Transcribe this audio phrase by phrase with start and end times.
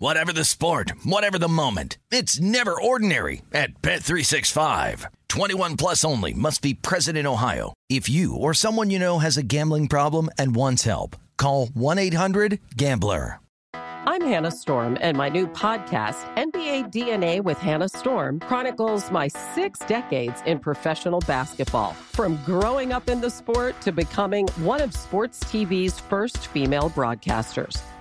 [0.00, 1.98] Whatever the sport, whatever the moment.
[2.12, 5.06] It's never ordinary at Bet365.
[5.28, 7.74] 21 plus only must be present in Ohio.
[7.90, 13.40] If you or someone you know has a gambling problem and wants help, call 1-800-GAMBLER.
[13.74, 19.80] I'm Hannah Storm, and my new podcast, NBA DNA with Hannah Storm, chronicles my six
[19.80, 21.92] decades in professional basketball.
[21.92, 27.80] From growing up in the sport to becoming one of sports TV's first female broadcasters.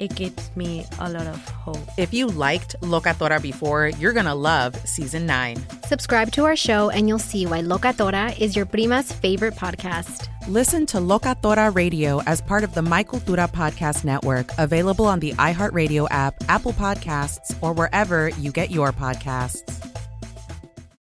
[0.00, 1.78] it gives me a lot of hope.
[1.96, 5.56] If you liked Locatora before, you're going to love season 9.
[5.86, 10.28] Subscribe to our show and you'll see why Locatora is your prima's favorite podcast.
[10.48, 15.32] Listen to Locatora Radio as part of the My Cultura Podcast Network, available on the
[15.32, 19.86] iHeartRadio app, Apple Podcasts, or wherever you get your podcasts.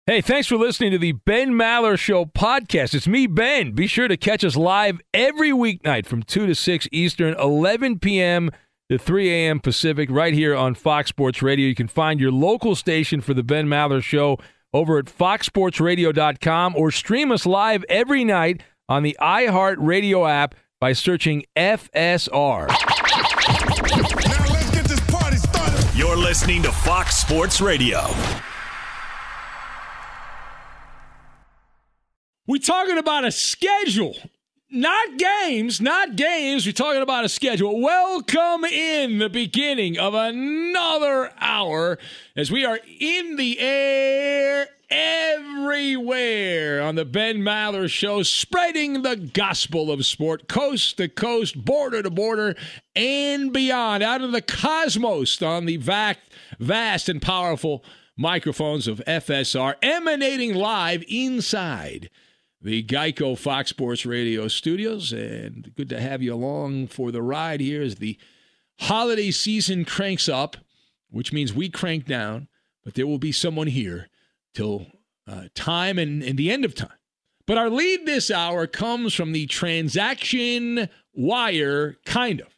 [0.05, 2.93] Hey, thanks for listening to the Ben Maller Show podcast.
[2.93, 3.71] It's me, Ben.
[3.71, 8.51] Be sure to catch us live every weeknight from 2 to 6 Eastern, 11 p.m.
[8.93, 9.59] to 3 a.m.
[9.59, 11.67] Pacific, right here on Fox Sports Radio.
[11.67, 14.37] You can find your local station for the Ben Maller Show
[14.71, 21.43] over at foxsportsradio.com or stream us live every night on the iHeartRadio app by searching
[21.55, 22.67] FSR.
[22.67, 25.97] Now let's get this party started.
[25.97, 28.01] You're listening to Fox Sports Radio.
[32.45, 34.15] We're talking about a schedule,
[34.73, 36.65] not games, not games.
[36.65, 37.79] We're talking about a schedule.
[37.79, 41.99] Welcome in the beginning of another hour
[42.35, 49.91] as we are in the air everywhere on the Ben Maller Show, spreading the gospel
[49.91, 52.55] of sport coast to coast, border to border,
[52.95, 57.85] and beyond, out of the cosmos on the vast and powerful
[58.17, 62.09] microphones of FSR, emanating live inside
[62.63, 65.11] the Geico Fox Sports Radio studios.
[65.11, 68.17] And good to have you along for the ride here as the
[68.79, 70.57] holiday season cranks up,
[71.09, 72.47] which means we crank down,
[72.83, 74.09] but there will be someone here
[74.53, 74.87] till
[75.27, 76.97] uh, time and, and the end of time.
[77.45, 82.52] But our lead this hour comes from the transaction wire, kind of.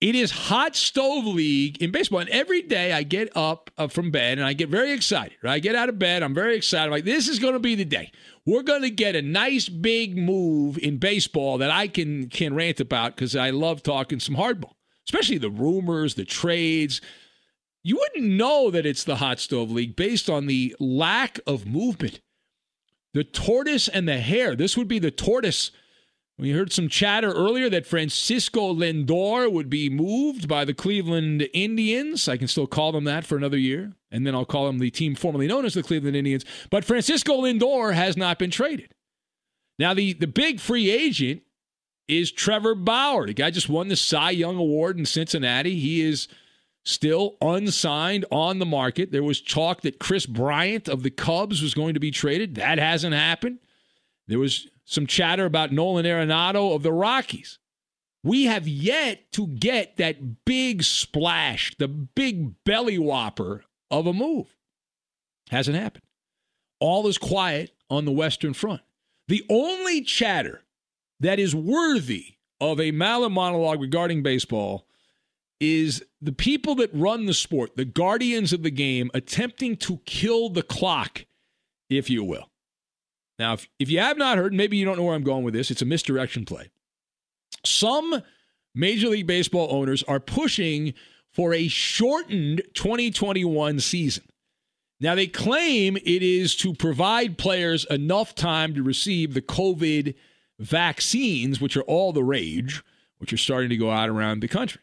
[0.00, 2.20] It is hot stove league in baseball.
[2.20, 5.36] And every day I get up uh, from bed and I get very excited.
[5.42, 5.54] Right?
[5.54, 6.22] I get out of bed.
[6.22, 6.86] I'm very excited.
[6.86, 8.10] I'm like, this is going to be the day.
[8.46, 12.80] We're going to get a nice big move in baseball that I can can rant
[12.80, 14.72] about because I love talking some hardball,
[15.06, 17.02] especially the rumors, the trades.
[17.82, 22.20] You wouldn't know that it's the hot stove league based on the lack of movement.
[23.14, 24.54] the tortoise and the hare.
[24.56, 25.70] This would be the tortoise.
[26.40, 32.28] We heard some chatter earlier that Francisco Lindor would be moved by the Cleveland Indians.
[32.28, 34.90] I can still call them that for another year, and then I'll call them the
[34.90, 36.46] team formerly known as the Cleveland Indians.
[36.70, 38.94] But Francisco Lindor has not been traded.
[39.78, 41.42] Now, the, the big free agent
[42.08, 43.26] is Trevor Bauer.
[43.26, 45.78] The guy just won the Cy Young Award in Cincinnati.
[45.78, 46.26] He is
[46.86, 49.12] still unsigned on the market.
[49.12, 52.54] There was talk that Kris Bryant of the Cubs was going to be traded.
[52.54, 53.58] That hasn't happened.
[54.30, 57.58] There was some chatter about Nolan Arenado of the Rockies.
[58.22, 64.54] We have yet to get that big splash, the big belly whopper of a move.
[65.50, 66.04] Hasn't happened.
[66.78, 68.82] All is quiet on the Western Front.
[69.26, 70.62] The only chatter
[71.18, 74.86] that is worthy of a Maller monologue regarding baseball
[75.58, 80.50] is the people that run the sport, the guardians of the game, attempting to kill
[80.50, 81.24] the clock,
[81.88, 82.48] if you will.
[83.40, 85.54] Now, if, if you have not heard, maybe you don't know where I'm going with
[85.54, 86.68] this, it's a misdirection play.
[87.64, 88.22] Some
[88.74, 90.92] Major League Baseball owners are pushing
[91.32, 94.24] for a shortened 2021 season.
[95.00, 100.14] Now, they claim it is to provide players enough time to receive the COVID
[100.58, 102.84] vaccines, which are all the rage,
[103.16, 104.82] which are starting to go out around the country.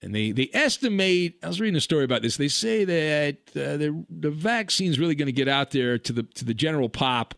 [0.00, 3.76] And they, they estimate, I was reading a story about this, they say that uh,
[3.76, 7.34] the, the vaccine's really going to get out there to the, to the general pop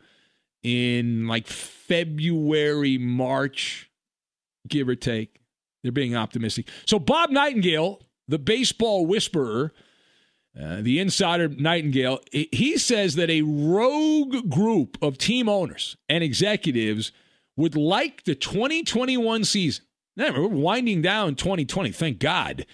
[0.63, 3.91] in like February, March,
[4.67, 5.41] give or take.
[5.83, 6.69] They're being optimistic.
[6.87, 9.73] So Bob Nightingale, the baseball whisperer,
[10.61, 17.13] uh, the insider Nightingale, he says that a rogue group of team owners and executives
[17.57, 19.85] would like the 2021 season
[20.19, 21.93] we're winding down 2020.
[21.93, 22.67] Thank God.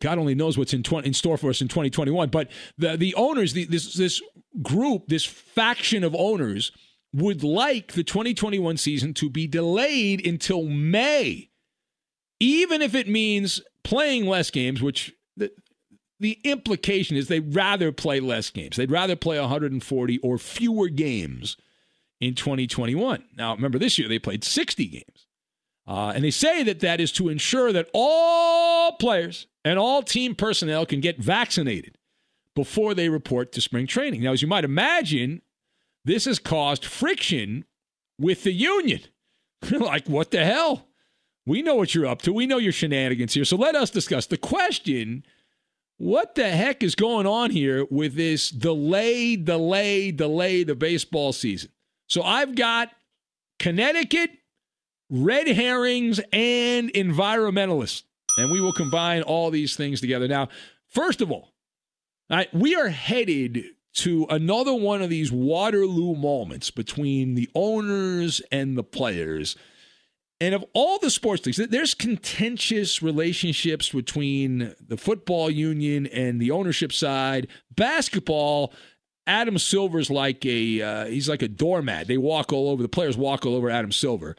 [0.00, 2.30] God only knows what's in, 20, in store for us in 2021.
[2.30, 4.22] But the the owners, the, this this
[4.62, 6.72] group, this faction of owners,
[7.12, 11.50] would like the 2021 season to be delayed until May,
[12.40, 14.82] even if it means playing less games.
[14.82, 15.50] Which the
[16.20, 18.76] the implication is they'd rather play less games.
[18.76, 21.56] They'd rather play 140 or fewer games
[22.20, 23.24] in 2021.
[23.36, 25.26] Now, remember this year they played 60 games.
[25.86, 30.34] Uh, and they say that that is to ensure that all players and all team
[30.34, 31.96] personnel can get vaccinated
[32.54, 34.22] before they report to spring training.
[34.22, 35.40] Now, as you might imagine,
[36.08, 37.64] this has caused friction
[38.18, 39.00] with the union.
[39.70, 40.88] like, what the hell?
[41.46, 42.32] We know what you're up to.
[42.32, 43.44] We know your shenanigans here.
[43.44, 45.24] So let us discuss the question
[45.96, 51.70] what the heck is going on here with this delay, delay, delay the baseball season?
[52.06, 52.90] So I've got
[53.58, 54.30] Connecticut
[55.10, 58.02] red herrings, and environmentalists.
[58.36, 60.28] And we will combine all these things together.
[60.28, 60.48] Now,
[60.88, 61.52] first of all,
[62.30, 63.64] right, we are headed
[63.98, 69.56] to another one of these Waterloo moments between the owners and the players.
[70.40, 76.52] And of all the sports leagues, there's contentious relationships between the football union and the
[76.52, 77.48] ownership side.
[77.74, 78.72] Basketball,
[79.26, 82.06] Adam Silver's like a uh, he's like a doormat.
[82.06, 82.82] They walk all over.
[82.82, 84.36] The players walk all over Adam Silver.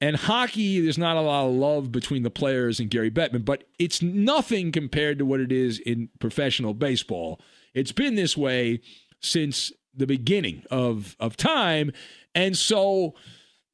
[0.00, 3.64] And hockey, there's not a lot of love between the players and Gary Bettman, but
[3.78, 7.40] it's nothing compared to what it is in professional baseball.
[7.78, 8.80] It's been this way
[9.20, 11.92] since the beginning of, of time.
[12.34, 13.14] And so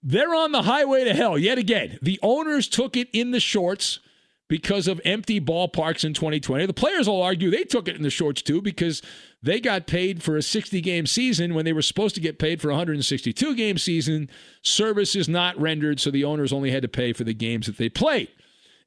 [0.03, 1.99] they're on the highway to hell yet again.
[2.03, 4.01] The owners took it in the shorts
[4.49, 6.67] because of empty ballparks in 2020.
[6.67, 9.03] The players will argue they took it in the shorts too because
[9.43, 12.61] they got paid for a 60 game season when they were supposed to get paid
[12.61, 14.29] for a 162 game season.
[14.63, 17.79] Service is not rendered, so the owners only had to pay for the games that
[17.79, 18.29] they played.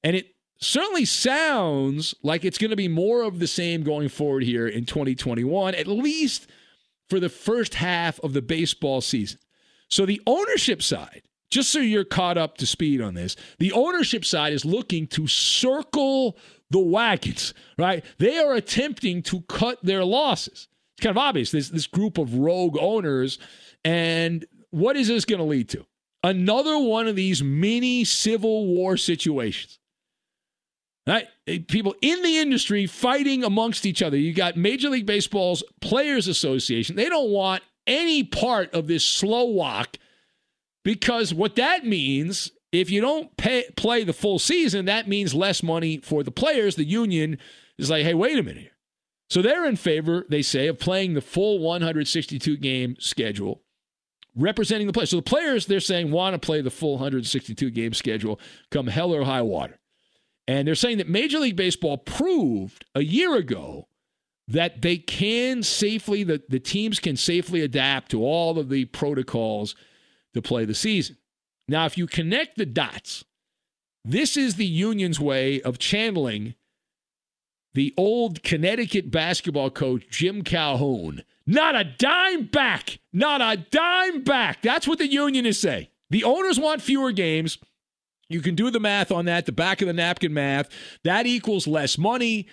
[0.03, 0.27] And it
[0.59, 4.85] certainly sounds like it's going to be more of the same going forward here in
[4.85, 6.47] 2021, at least
[7.09, 9.39] for the first half of the baseball season.
[9.89, 14.25] So the ownership side, just so you're caught up to speed on this, the ownership
[14.25, 16.37] side is looking to circle
[16.69, 18.03] the wagons, right?
[18.17, 20.67] They are attempting to cut their losses.
[20.95, 21.51] It's kind of obvious.
[21.51, 23.37] This this group of rogue owners,
[23.85, 25.85] and what is this going to lead to?
[26.23, 29.79] Another one of these mini civil war situations.
[31.07, 31.27] Right?
[31.47, 34.17] Eh, people in the industry fighting amongst each other.
[34.17, 36.97] You got Major League Baseball's Players Association.
[36.97, 39.97] They don't want any part of this slow walk
[40.83, 45.63] because what that means if you don't pay, play the full season, that means less
[45.63, 46.75] money for the players.
[46.75, 47.37] The union
[47.77, 48.71] is like, hey, wait a minute here.
[49.29, 53.61] So they're in favor, they say, of playing the full 162 game schedule,
[54.35, 55.09] representing the players.
[55.09, 58.39] So the players, they're saying, want to play the full 162 game schedule
[58.71, 59.79] come hell or high water.
[60.47, 63.87] And they're saying that Major League Baseball proved a year ago
[64.47, 69.75] that they can safely, the, the teams can safely adapt to all of the protocols
[70.33, 71.17] to play the season.
[71.67, 73.25] Now, if you connect the dots,
[74.05, 76.55] this is the union's way of channeling
[77.73, 81.23] the old Connecticut basketball coach, Jim Calhoun.
[81.45, 82.99] Not a dime back.
[83.11, 84.61] Not a dime back.
[84.61, 85.87] That's what the union is saying.
[86.09, 87.57] The owners want fewer games.
[88.29, 90.69] You can do the math on that, the back of the napkin math.
[91.03, 92.47] That equals less money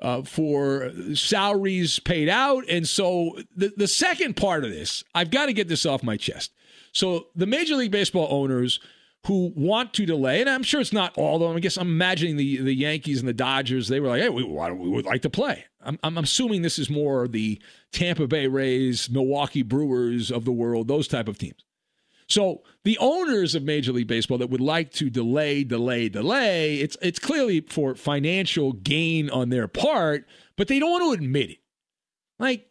[0.00, 2.64] uh, for salaries paid out.
[2.68, 6.16] And so the, the second part of this, I've got to get this off my
[6.16, 6.52] chest.
[6.92, 8.80] So the Major League Baseball owners
[9.26, 11.56] who want to delay, and I'm sure it's not all of them.
[11.56, 14.44] I guess I'm imagining the, the Yankees and the Dodgers, they were like, hey, we,
[14.44, 15.64] we would like to play.
[15.82, 17.60] I'm, I'm assuming this is more the
[17.92, 21.64] Tampa Bay Rays, Milwaukee Brewers of the world, those type of teams.
[22.28, 26.96] So the owners of Major League Baseball that would like to delay, delay, delay, it's
[27.00, 31.58] it's clearly for financial gain on their part, but they don't want to admit it.
[32.38, 32.68] Like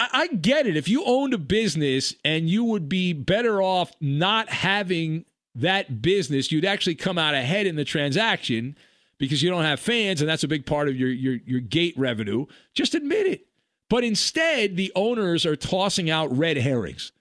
[0.00, 0.76] I, get it.
[0.76, 5.24] If you owned a business and you would be better off not having
[5.54, 8.76] that business, you'd actually come out ahead in the transaction
[9.18, 11.94] because you don't have fans, and that's a big part of your your your gate
[11.96, 12.46] revenue.
[12.74, 13.46] Just admit it.
[13.90, 17.12] But instead, the owners are tossing out red herrings.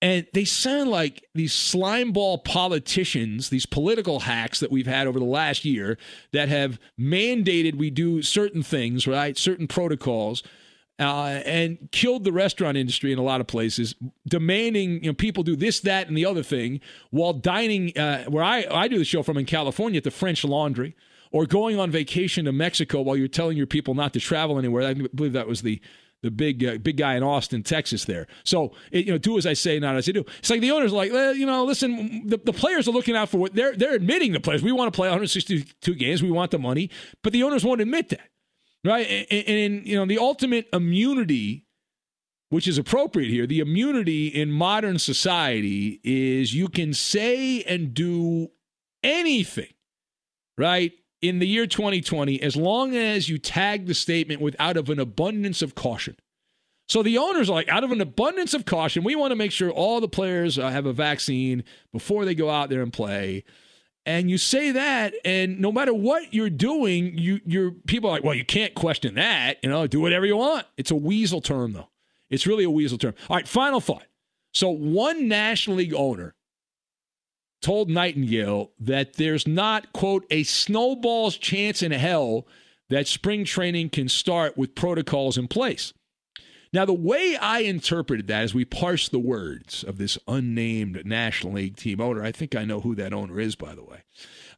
[0.00, 5.24] And they sound like these slimeball politicians, these political hacks that we've had over the
[5.24, 5.98] last year
[6.32, 9.36] that have mandated we do certain things, right?
[9.36, 10.42] Certain protocols.
[11.00, 13.94] Uh, and killed the restaurant industry in a lot of places,
[14.26, 17.96] demanding you know people do this, that, and the other thing while dining.
[17.96, 20.96] Uh, where I I do the show from in California at the French Laundry,
[21.30, 24.88] or going on vacation to Mexico while you're telling your people not to travel anywhere.
[24.88, 25.80] I believe that was the
[26.22, 28.04] the big uh, big guy in Austin, Texas.
[28.04, 30.24] There, so it, you know, do as I say, not as I do.
[30.38, 33.28] It's like the owners are like, you know, listen, the, the players are looking out
[33.28, 34.62] for what they're they're admitting the players.
[34.62, 36.90] We want to play 162 games, we want the money,
[37.22, 38.28] but the owners won't admit that,
[38.84, 39.26] right?
[39.30, 41.64] And, and you know, the ultimate immunity.
[42.50, 43.46] Which is appropriate here.
[43.46, 48.48] The immunity in modern society is you can say and do
[49.02, 49.74] anything,
[50.56, 50.92] right?
[51.20, 54.98] In the year 2020 as long as you tag the statement with out of an
[54.98, 56.16] abundance of caution.
[56.88, 59.52] So the owners are like, out of an abundance of caution, we want to make
[59.52, 63.44] sure all the players uh, have a vaccine before they go out there and play.
[64.06, 68.24] And you say that, and no matter what you're doing, you your people are like,
[68.24, 69.58] well, you can't question that.
[69.62, 70.66] You know, do whatever you want.
[70.78, 71.90] It's a weasel term, though.
[72.30, 73.12] It's really a weasel term.
[73.28, 74.06] All right, final thought.
[74.54, 76.34] So one National League owner
[77.60, 82.46] told Nightingale that there's not, quote, a snowball's chance in hell
[82.88, 85.92] that spring training can start with protocols in place.
[86.72, 91.54] Now, the way I interpreted that as we parse the words of this unnamed National
[91.54, 94.02] League team owner, I think I know who that owner is, by the way.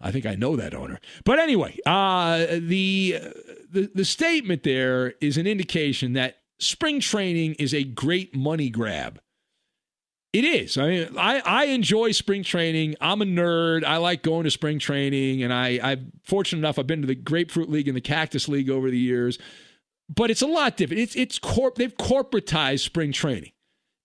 [0.01, 0.99] I think I know that owner.
[1.25, 3.17] But anyway, uh, the,
[3.71, 9.21] the the statement there is an indication that spring training is a great money grab
[10.33, 10.79] it is.
[10.79, 12.95] I mean, I, I enjoy spring training.
[13.01, 13.85] I'm a nerd.
[13.85, 16.79] I like going to spring training, and I, I'm fortunate enough.
[16.79, 19.39] I've been to the Grapefruit League and the Cactus League over the years,
[20.09, 21.01] but it's a lot different.
[21.03, 21.77] It's it's corp.
[21.77, 23.51] They've corporatized spring training.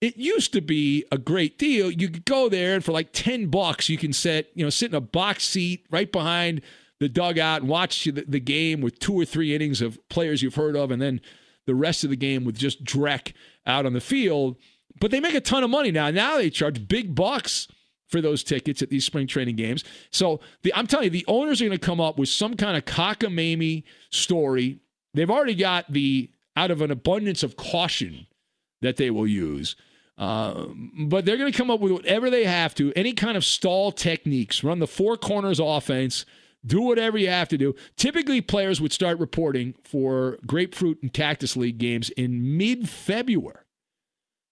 [0.01, 1.91] It used to be a great deal.
[1.91, 4.89] You could go there, and for like ten bucks, you can sit you know sit
[4.89, 6.61] in a box seat right behind
[6.99, 10.55] the dugout and watch the, the game with two or three innings of players you've
[10.55, 11.21] heard of, and then
[11.67, 13.33] the rest of the game with just Drek
[13.65, 14.57] out on the field
[14.99, 16.09] but they make a ton of money now.
[16.09, 17.67] Now they charge big bucks
[18.07, 19.83] for those tickets at these spring training games.
[20.11, 22.77] So the, I'm telling you, the owners are going to come up with some kind
[22.77, 24.79] of cockamamie story.
[25.13, 28.27] They've already got the out of an abundance of caution
[28.81, 29.75] that they will use.
[30.17, 30.67] Uh,
[31.07, 33.91] but they're going to come up with whatever they have to, any kind of stall
[33.91, 36.25] techniques, run the four corners offense,
[36.65, 37.75] do whatever you have to do.
[37.97, 43.64] Typically, players would start reporting for Grapefruit and Cactus League games in mid February.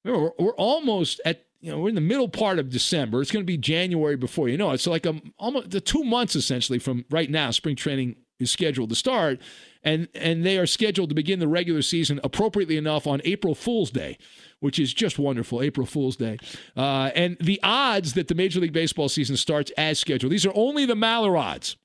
[0.03, 3.21] We're, we're almost at you know we're in the middle part of December.
[3.21, 4.79] It's going to be January before you know it.
[4.79, 7.51] So like a, almost the two months essentially from right now.
[7.51, 9.39] Spring training is scheduled to start,
[9.83, 13.91] and and they are scheduled to begin the regular season appropriately enough on April Fool's
[13.91, 14.17] Day,
[14.59, 15.61] which is just wonderful.
[15.61, 16.37] April Fool's Day,
[16.75, 20.33] uh, and the odds that the Major League Baseball season starts as scheduled.
[20.33, 21.77] These are only the Maller odds,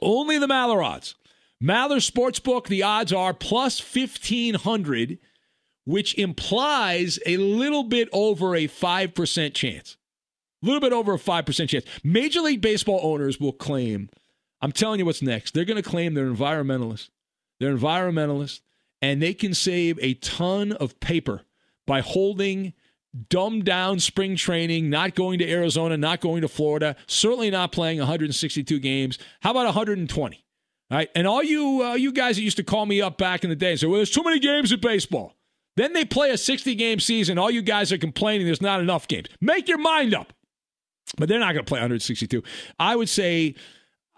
[0.00, 1.14] only the Maller odds.
[1.62, 2.68] Maller Sportsbook.
[2.68, 5.18] The odds are plus fifteen hundred
[5.84, 9.96] which implies a little bit over a 5% chance.
[10.62, 11.84] A little bit over a 5% chance.
[12.02, 14.08] Major League Baseball owners will claim,
[14.60, 15.52] I'm telling you what's next.
[15.52, 17.10] They're going to claim they're environmentalists.
[17.60, 18.60] They're environmentalists,
[19.02, 21.42] and they can save a ton of paper
[21.86, 22.72] by holding
[23.28, 27.98] dumbed down spring training, not going to Arizona, not going to Florida, certainly not playing
[27.98, 29.18] 162 games.
[29.40, 30.44] How about 120?
[30.90, 33.42] All right, and all you uh, you guys that used to call me up back
[33.42, 35.34] in the day and say, "Well, there's too many games in baseball."
[35.76, 37.38] Then they play a 60 game season.
[37.38, 39.26] All you guys are complaining there's not enough games.
[39.40, 40.32] Make your mind up.
[41.16, 42.42] But they're not going to play 162.
[42.78, 43.54] I would say,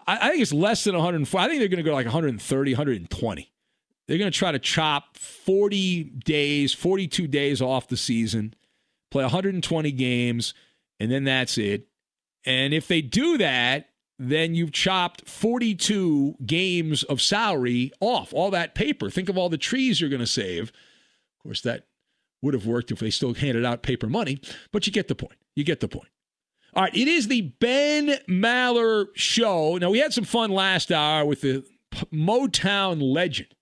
[0.07, 1.39] I, I think it's less than 104.
[1.39, 3.51] I think they're going to go like 130, 120.
[4.07, 8.53] They're going to try to chop 40 days, 42 days off the season,
[9.11, 10.53] play 120 games,
[10.99, 11.87] and then that's it.
[12.45, 18.73] And if they do that, then you've chopped 42 games of salary off, all that
[18.73, 19.09] paper.
[19.09, 20.71] Think of all the trees you're going to save.
[21.47, 21.85] Of course, that
[22.41, 24.41] would have worked if they still handed out paper money,
[24.73, 25.37] but you get the point.
[25.55, 26.09] You get the point.
[26.73, 29.77] All right, it is the Ben Maller Show.
[29.77, 31.63] Now, we had some fun last hour with the
[32.13, 33.55] Motown legend.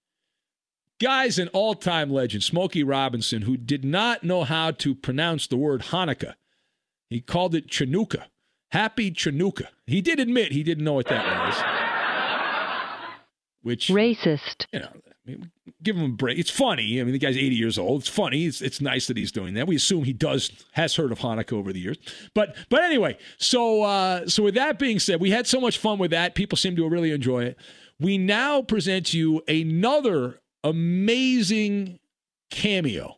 [1.00, 5.58] Guy's an all time legend, Smokey Robinson, who did not know how to pronounce the
[5.58, 6.34] word Hanukkah.
[7.10, 8.24] He called it Chanukah.
[8.72, 9.68] Happy Chanukah.
[9.86, 11.63] He did admit he didn't know what that was.
[13.62, 14.65] Which racist.
[14.74, 14.89] You know,
[15.84, 16.38] give him a break.
[16.38, 17.00] It's funny.
[17.00, 18.01] I mean, the guy's 80 years old.
[18.01, 18.46] It's funny.
[18.46, 19.67] It's, it's nice that he's doing that.
[19.67, 21.98] We assume he does has heard of Hanukkah over the years.
[22.34, 25.98] But but anyway, so uh, so with that being said, we had so much fun
[25.98, 26.36] with that.
[26.36, 27.58] People seem to really enjoy it.
[28.00, 32.00] We now present you another amazing
[32.51, 33.17] cameo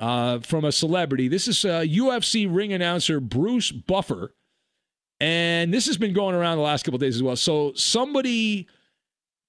[0.00, 1.28] uh, from a celebrity.
[1.28, 4.34] This is uh, UFC ring announcer Bruce Buffer.
[5.20, 7.34] And this has been going around the last couple days as well.
[7.34, 8.68] So somebody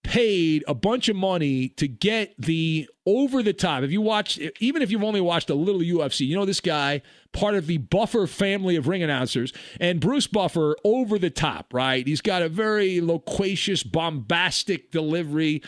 [0.10, 3.84] paid a bunch of money to get the over the top.
[3.84, 7.04] If you watch, even if you've only watched a little UFC, you know this guy,
[7.32, 12.08] part of the Buffer family of ring announcers, and Bruce Buffer over the top, right?
[12.08, 15.62] He's got a very loquacious, bombastic delivery.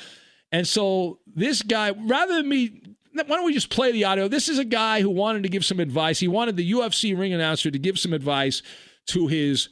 [0.51, 2.81] And so this guy, rather than me,
[3.13, 4.27] why don't we just play the audio?
[4.27, 6.19] This is a guy who wanted to give some advice.
[6.19, 8.63] He wanted the UFC ring announcer to give some advice
[9.10, 9.69] to his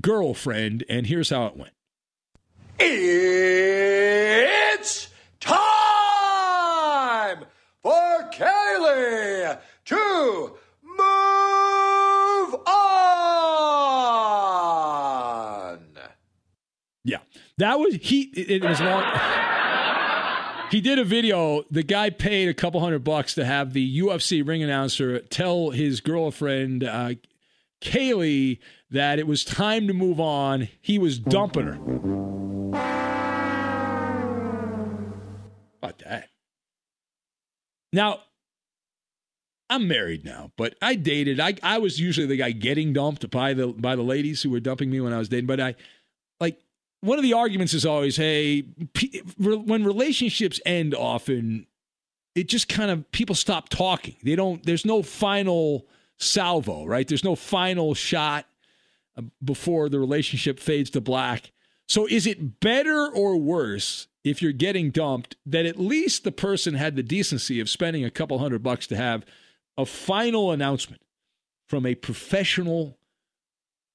[0.00, 1.72] girlfriend, and here's how it went.
[2.80, 3.88] It's
[5.40, 5.58] time
[7.82, 12.54] for Kaylee to move
[14.48, 15.78] on.
[17.04, 17.18] Yeah,
[17.56, 18.22] that was he.
[18.34, 19.04] It was long.
[20.70, 21.64] He did a video.
[21.70, 26.00] The guy paid a couple hundred bucks to have the UFC ring announcer tell his
[26.00, 27.14] girlfriend, uh,
[27.80, 28.58] Kaylee,
[28.90, 30.68] that it was time to move on.
[30.80, 32.17] He was dumping her.
[37.92, 38.20] Now,
[39.70, 41.40] I'm married now, but I dated.
[41.40, 44.60] I, I was usually the guy getting dumped by the by the ladies who were
[44.60, 45.46] dumping me when I was dating.
[45.46, 45.74] But I
[46.40, 46.58] like
[47.00, 48.62] one of the arguments is always, hey,
[48.94, 51.66] p- when relationships end, often
[52.34, 54.16] it just kind of people stop talking.
[54.22, 54.64] They don't.
[54.64, 55.86] There's no final
[56.18, 57.06] salvo, right?
[57.06, 58.46] There's no final shot
[59.16, 61.52] uh, before the relationship fades to black.
[61.88, 66.74] So is it better or worse if you're getting dumped that at least the person
[66.74, 69.24] had the decency of spending a couple hundred bucks to have
[69.76, 71.02] a final announcement
[71.66, 72.98] from a professional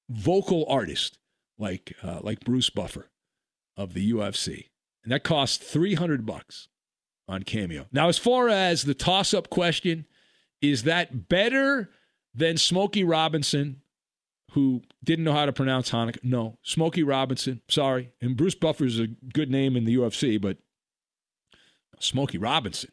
[0.10, 1.19] vocal artist
[1.58, 3.10] like uh, like Bruce Buffer
[3.77, 4.69] of the UFC,
[5.03, 6.67] and that cost three hundred bucks
[7.27, 7.86] on Cameo.
[7.91, 10.06] Now, as far as the toss-up question,
[10.62, 11.91] is that better
[12.34, 13.82] than Smokey Robinson,
[14.54, 16.24] who didn't know how to pronounce Hanukkah?
[16.24, 17.62] No, Smokey Robinson.
[17.68, 20.58] Sorry, and Bruce Buffer is a good name in the UFC, but
[22.00, 22.92] Smokey Robinson.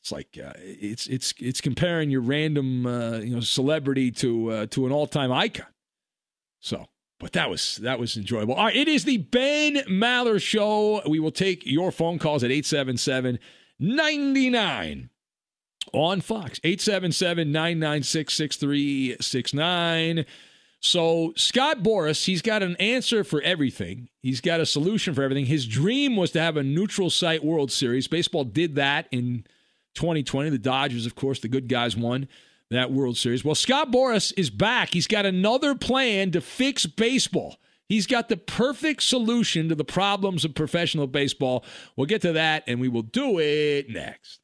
[0.00, 4.66] It's like uh, it's it's it's comparing your random uh, you know celebrity to uh,
[4.66, 5.66] to an all time icon.
[6.60, 6.86] So
[7.20, 8.54] but that was that was enjoyable.
[8.54, 11.00] All right, it is the Ben Maller Show.
[11.08, 13.38] We will take your phone calls at 877
[13.78, 15.10] 99
[15.92, 16.60] on Fox.
[16.64, 20.26] 877 996 6369.
[20.84, 24.10] So, Scott Boras, he's got an answer for everything.
[24.20, 25.46] He's got a solution for everything.
[25.46, 28.06] His dream was to have a neutral site World Series.
[28.06, 29.46] Baseball did that in
[29.94, 30.50] 2020.
[30.50, 32.28] The Dodgers, of course, the good guys won
[32.70, 33.42] that World Series.
[33.42, 34.92] Well, Scott Boras is back.
[34.92, 37.56] He's got another plan to fix baseball.
[37.88, 41.64] He's got the perfect solution to the problems of professional baseball.
[41.96, 44.40] We'll get to that and we will do it next.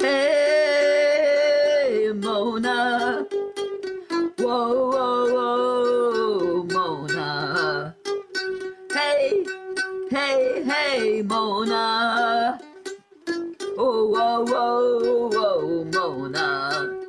[0.00, 3.24] Hey, Mona.
[4.44, 7.96] Whoa, whoa, whoa, Mona.
[8.92, 9.44] Hey,
[10.10, 12.60] hey, hey, Mona.
[13.78, 17.06] Oh, whoa, whoa, whoa, Mona.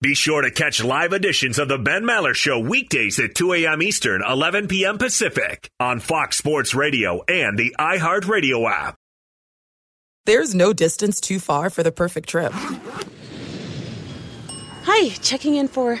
[0.00, 3.82] Be sure to catch live editions of the Ben Maller Show weekdays at 2 a.m.
[3.82, 4.96] Eastern, 11 p.m.
[4.96, 8.94] Pacific on Fox Sports Radio and the iHeartRadio app.
[10.24, 12.52] There's no distance too far for the perfect trip.
[14.84, 16.00] Hi, checking in for.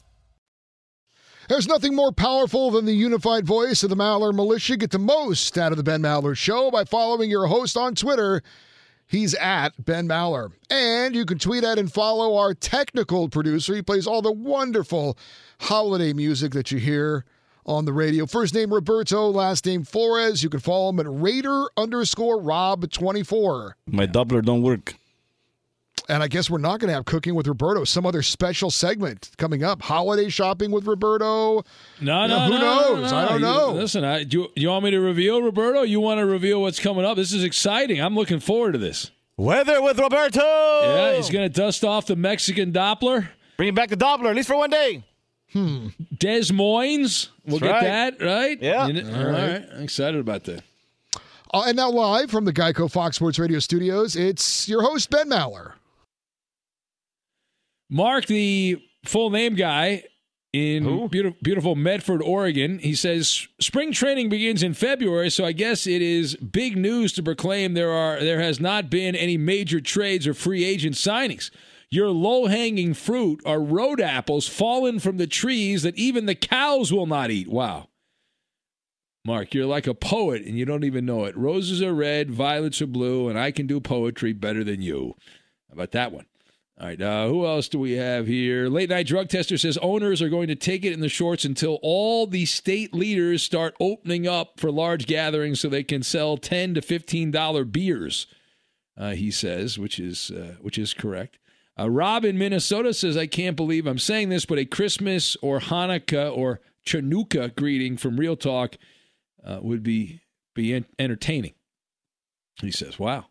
[1.51, 4.77] There's nothing more powerful than the unified voice of the Maller Militia.
[4.77, 8.41] Get the most out of the Ben Maller Show by following your host on Twitter.
[9.05, 10.53] He's at Ben Maller.
[10.69, 13.75] And you can tweet at and follow our technical producer.
[13.75, 15.17] He plays all the wonderful
[15.59, 17.25] holiday music that you hear
[17.65, 18.25] on the radio.
[18.25, 20.43] First name Roberto, last name Flores.
[20.43, 23.73] You can follow him at Raider underscore Rob24.
[23.87, 24.95] My doubler don't work.
[26.11, 27.85] And I guess we're not going to have cooking with Roberto.
[27.85, 29.81] Some other special segment coming up.
[29.81, 31.63] Holiday shopping with Roberto.
[32.01, 33.11] No, You no, know, who no, knows?
[33.11, 33.71] no, I don't You- know.
[33.71, 35.83] listen, I, do, you, you want me to reveal Roberto?
[35.83, 37.15] You want to reveal what's coming up?
[37.15, 38.01] This is exciting.
[38.01, 39.09] I'm looking forward to this.
[39.37, 40.41] Weather with Roberto.
[40.41, 43.29] Yeah, he's going to dust off the Mexican Doppler.
[43.55, 45.03] Bring back the Doppler, at least for one day.
[45.53, 45.87] Hmm.
[46.17, 47.29] Des Moines.
[47.45, 48.61] We'll That's get that, right?
[48.61, 48.87] Yeah.
[48.87, 49.51] You know- All all right.
[49.53, 49.65] right.
[49.77, 50.61] I'm excited about that.
[51.53, 55.29] Uh, and now live from the Geico Fox Sports Radio studios, it's your host, Ben
[55.29, 55.73] Maller.
[57.91, 60.03] Mark, the full name guy
[60.53, 65.85] in beautiful, beautiful Medford, Oregon, he says spring training begins in February, so I guess
[65.85, 70.25] it is big news to proclaim there are there has not been any major trades
[70.25, 71.51] or free agent signings.
[71.89, 76.91] Your low hanging fruit are road apples fallen from the trees that even the cows
[76.93, 77.49] will not eat.
[77.49, 77.89] Wow.
[79.25, 81.37] Mark, you're like a poet and you don't even know it.
[81.37, 85.15] Roses are red, violets are blue, and I can do poetry better than you.
[85.69, 86.25] How about that one?
[86.81, 88.67] All right, uh, who else do we have here?
[88.67, 91.77] Late night drug tester says owners are going to take it in the shorts until
[91.83, 96.73] all the state leaders start opening up for large gatherings so they can sell ten
[96.73, 98.25] to fifteen dollar beers.
[98.97, 101.37] Uh, he says, which is uh, which is correct.
[101.79, 105.59] Uh, Rob in Minnesota says, "I can't believe I'm saying this, but a Christmas or
[105.59, 108.75] Hanukkah or Chanukah greeting from Real Talk
[109.45, 110.21] uh, would be
[110.55, 111.53] be entertaining."
[112.59, 113.27] He says, "Wow."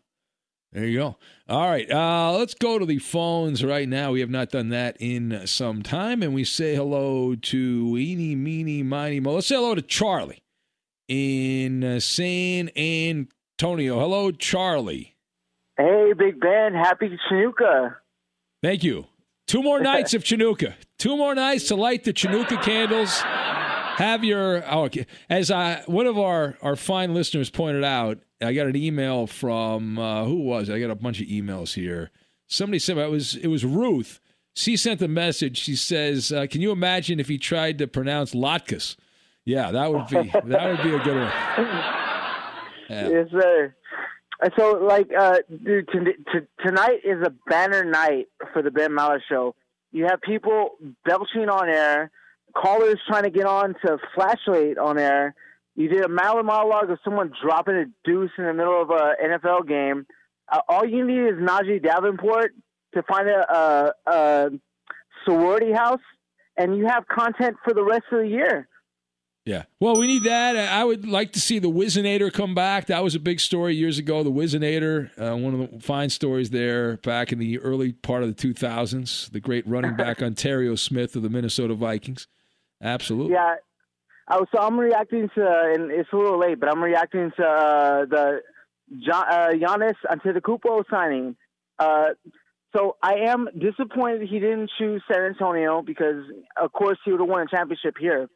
[0.73, 1.17] There you go.
[1.49, 4.13] All right, uh, let's go to the phones right now.
[4.13, 8.81] We have not done that in some time, and we say hello to Eeny, Meeny,
[8.81, 9.33] Miny, Mo.
[9.33, 10.41] Let's say hello to Charlie
[11.09, 13.99] in uh, San Antonio.
[13.99, 15.17] Hello, Charlie.
[15.75, 16.73] Hey, Big Ben.
[16.73, 17.95] Happy Chanukah.
[18.63, 19.07] Thank you.
[19.47, 20.75] Two more nights of Chanukah.
[20.97, 23.21] Two more nights to light the Chanukah candles.
[23.97, 25.05] Have your oh, okay.
[25.29, 28.19] as I one of our our fine listeners pointed out.
[28.41, 30.73] I got an email from uh, who was it?
[30.73, 32.09] I got a bunch of emails here.
[32.47, 34.19] Somebody said it was it was Ruth.
[34.53, 35.57] She sent a message.
[35.57, 38.95] She says, uh, "Can you imagine if he tried to pronounce latkes?"
[39.45, 41.31] Yeah, that would be that would be a good one.
[42.89, 43.09] Yeah.
[43.09, 43.73] Yes, sir.
[44.57, 49.19] So, like, uh, dude, t- t- tonight is a banner night for the Ben Maller
[49.29, 49.55] Show.
[49.91, 50.71] You have people
[51.05, 52.11] belching on air,
[52.53, 55.35] callers trying to get on to flashlight on air.
[55.75, 59.13] You did a Maller monologue of someone dropping a deuce in the middle of a
[59.23, 60.05] NFL game.
[60.51, 62.53] Uh, all you need is Najeh Davenport
[62.93, 64.49] to find a, a, a
[65.25, 66.01] sorority house,
[66.57, 68.67] and you have content for the rest of the year.
[69.45, 69.63] Yeah.
[69.79, 70.55] Well, we need that.
[70.55, 72.85] I would like to see the Whizzinator come back.
[72.87, 74.23] That was a big story years ago.
[74.23, 78.35] The Whizzinator, uh, one of the fine stories there back in the early part of
[78.35, 79.31] the 2000s.
[79.31, 82.27] The great running back Onterrio Smith of the Minnesota Vikings.
[82.81, 83.33] Absolutely.
[83.33, 83.55] Yeah.
[84.29, 88.05] Oh, so I'm reacting to, and it's a little late, but I'm reacting to uh,
[88.05, 88.41] the
[89.05, 91.35] John, uh, Giannis Antetokounmpo signing.
[91.77, 92.09] Uh,
[92.75, 96.23] so I am disappointed he didn't choose San Antonio because,
[96.55, 98.27] of course, he would have won a championship here.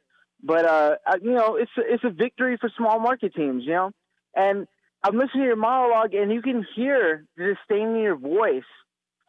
[0.44, 3.92] But uh, uh, you know, it's it's a victory for small market teams, you know.
[4.36, 4.68] And
[5.04, 8.64] I'm listening to your monologue, and you can hear the disdain in your voice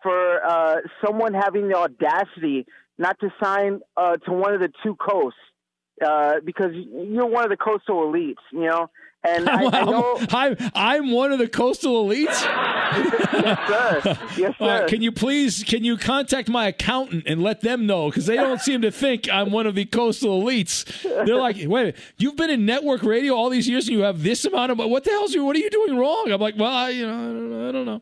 [0.02, 2.66] for uh, someone having the audacity
[2.98, 5.38] not to sign uh, to one of the two coasts
[6.04, 8.90] uh, because you're one of the coastal elites, you know.
[9.24, 12.40] And I, I know, I'm, I'm one of the coastal elites.
[12.42, 14.18] yes, sir.
[14.36, 14.86] Yes, sir.
[14.88, 18.60] can you please can you contact my accountant and let them know because they don't
[18.60, 21.02] seem to think I'm one of the coastal elites.
[21.02, 24.04] They're like, wait, a minute, you've been in network radio all these years and you
[24.04, 25.44] have this amount of what the hell's you?
[25.44, 26.30] What are you doing wrong?
[26.30, 27.68] I'm like, well, I, you know, I don't know.
[27.68, 28.00] I don't know.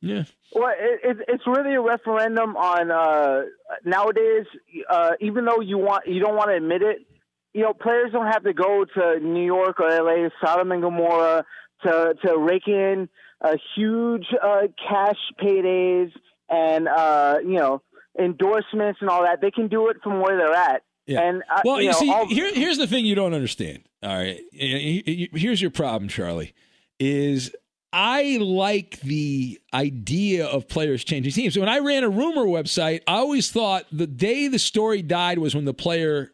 [0.00, 0.24] Yeah.
[0.54, 3.42] Well, it, it, it's really a referendum on uh,
[3.84, 4.46] nowadays.
[4.88, 7.06] Uh, even though you want, you don't want to admit it.
[7.54, 11.44] You know, players don't have to go to New York or LA, Sodom and Gomorrah,
[11.84, 13.08] to to rake in
[13.40, 16.10] uh, huge uh, cash paydays
[16.48, 17.82] and uh, you know
[18.18, 19.40] endorsements and all that.
[19.40, 20.82] They can do it from where they're at.
[21.06, 21.20] Yeah.
[21.20, 23.84] And uh, well, you, know, see, all- here, here's the thing you don't understand.
[24.02, 26.54] All right, here's your problem, Charlie.
[26.98, 27.54] Is
[27.92, 31.58] I like the idea of players changing teams.
[31.58, 35.54] When I ran a rumor website, I always thought the day the story died was
[35.54, 36.32] when the player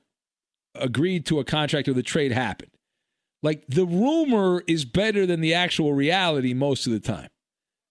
[0.74, 2.70] agreed to a contract or the trade happened.
[3.42, 7.28] Like the rumor is better than the actual reality most of the time.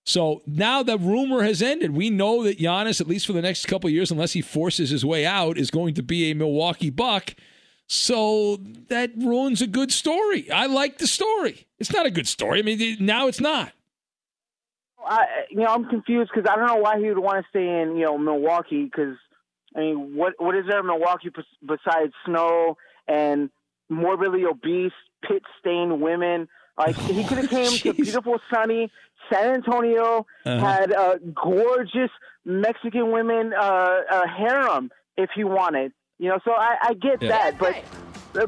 [0.05, 1.91] So now the rumor has ended.
[1.91, 5.05] We know that Giannis, at least for the next couple years, unless he forces his
[5.05, 7.35] way out, is going to be a Milwaukee Buck.
[7.87, 10.49] So that ruins a good story.
[10.51, 11.67] I like the story.
[11.79, 12.59] It's not a good story.
[12.59, 13.71] I mean, now it's not.
[15.05, 17.81] I, you know, I'm confused because I don't know why he would want to stay
[17.81, 18.85] in, you know, Milwaukee.
[18.85, 19.15] Because
[19.75, 21.29] I mean, what what is there in Milwaukee
[21.65, 22.77] besides snow
[23.07, 23.49] and
[23.89, 24.91] morbidly obese,
[25.27, 26.47] pit stained women?
[26.77, 28.89] Like he could have came to beautiful, sunny
[29.31, 30.59] San Antonio, Uh-huh.
[30.65, 32.09] had uh, gorgeous
[32.45, 33.61] Mexican women uh,
[34.09, 35.91] uh, harem if he wanted.
[36.17, 37.29] You know, so I, I get Yeah.
[37.29, 37.75] that, but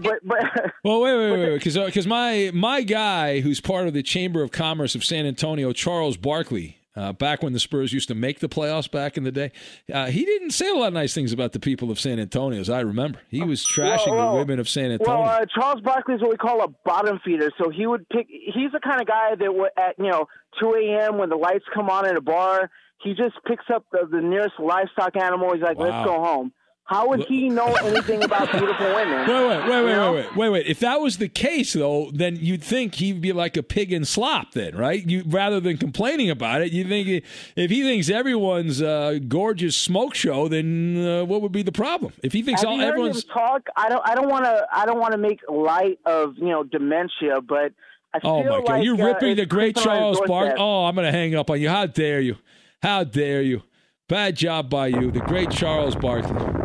[0.02, 0.40] but but
[0.84, 4.42] Well, wait, wait, wait, wait, because because my my guy who's part of the Chamber
[4.42, 8.40] of Commerce of San Antonio, Charles Barkley, uh, back when the Spurs used to make
[8.40, 9.52] the playoffs back in the day,
[9.94, 12.60] uh, he didn't say a lot of nice things about the people of San Antonio,
[12.60, 13.20] as I remember.
[13.30, 15.22] He was trashing well, the women of San Antonio.
[15.22, 17.52] Well, uh, Charles Barkley is what we call a bottom feeder.
[17.58, 18.28] So he would pick.
[18.30, 20.26] He's the kind of guy that would at you know
[20.60, 21.18] 2 a.m.
[21.18, 22.70] when the lights come on in a bar,
[23.04, 25.54] he just picks up the, the nearest livestock animal.
[25.54, 25.86] He's like, Wow.
[25.86, 26.52] "Let's go home."
[26.86, 29.28] How would he know anything about beautiful women?
[29.28, 30.68] Wait, wait, wait, wait, wait, wait, wait, wait.
[30.68, 34.04] If that was the case, though, then you'd think he'd be like a pig in
[34.04, 35.08] slop, then, right?
[35.08, 37.24] You rather than complaining about it, you think
[37.56, 42.12] if he thinks everyone's uh, gorgeous smoke show, then uh, what would be the problem?
[42.24, 43.68] If he thinks Have all you heard everyone's him talk?
[43.78, 44.02] I don't.
[44.06, 44.68] I don't want to.
[44.74, 47.72] I don't want to make light of you know dementia, but
[48.14, 48.68] I Oh my God!
[48.68, 50.56] like, You're uh, ripping the great creeping on his Charles Bark.
[50.58, 51.70] Oh, I'm going to hang up on you.
[51.70, 52.36] How dare you?
[52.84, 53.64] How dare you?
[54.10, 56.61] Bad job by you, the great Charles Barkley.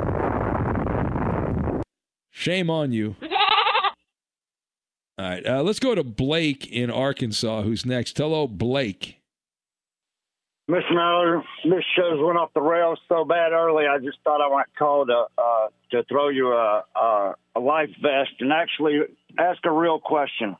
[2.36, 3.16] Shame on you.
[5.18, 8.18] All right, uh, let's go to Blake in Arkansas, who's next.
[8.18, 9.22] Hello, Blake.
[10.70, 10.92] Mr.
[10.92, 13.86] Mallard, this show's went off the rails so bad early.
[13.86, 17.88] I just thought I might call to uh, to throw you a, a a life
[18.02, 19.00] vest and actually
[19.38, 20.56] ask a real question.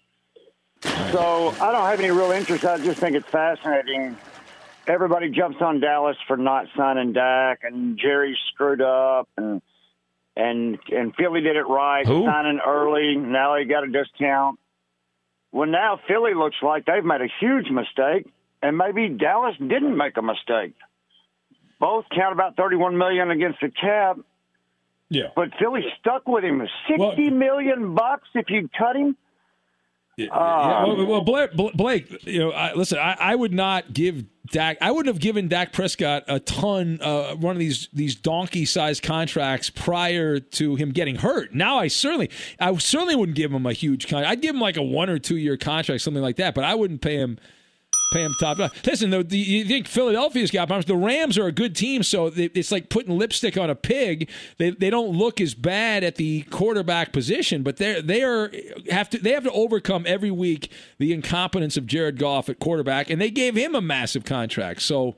[0.80, 2.64] So I don't have any real interest.
[2.64, 4.16] I just think it's fascinating.
[4.86, 9.60] Everybody jumps on Dallas for not signing Dak, and Jerry screwed up, and
[10.36, 12.24] and and Philly did it right, Who?
[12.26, 13.16] signing early.
[13.16, 14.58] Now he got a discount.
[15.52, 18.26] Well, now Philly looks like they've made a huge mistake,
[18.62, 20.74] and maybe Dallas didn't make a mistake.
[21.80, 24.18] Both count about thirty-one million against the cap.
[25.08, 25.28] Yeah.
[25.36, 26.66] But Philly stuck with him.
[26.88, 29.16] Sixty million bucks if you cut him.
[30.16, 34.24] Yeah, Um, well, well, Blake, Blake, you know, I, listen, I, I would not give
[34.50, 34.78] Dak.
[34.80, 39.70] I wouldn't have given Dak Prescott a ton, uh, one of these these donkey-sized contracts
[39.70, 41.54] prior to him getting hurt.
[41.54, 44.30] Now, I certainly, I certainly wouldn't give him a huge contract.
[44.30, 46.54] I'd give him like a one or two year contract, something like that.
[46.54, 47.38] But I wouldn't pay him.
[48.12, 48.58] Pay him top.
[48.84, 50.86] Listen, though, the, you think Philadelphia's got problems?
[50.86, 54.30] The Rams are a good team, so they, it's like putting lipstick on a pig.
[54.58, 58.52] They, they don't look as bad at the quarterback position, but they they are
[58.90, 63.10] have to they have to overcome every week the incompetence of Jared Goff at quarterback,
[63.10, 64.82] and they gave him a massive contract.
[64.82, 65.16] So,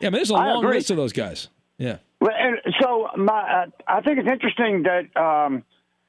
[0.00, 0.78] yeah, I mean, there's a I long agree.
[0.78, 1.48] list of those guys.
[1.78, 1.98] Yeah.
[2.20, 5.62] Well, and so my, uh, I think it's interesting that, um,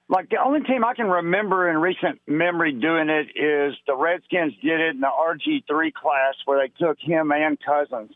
[0.10, 4.54] like, the only team I can remember in recent memory doing it is the Redskins
[4.62, 8.12] did it in the RG three class where they took him and Cousins.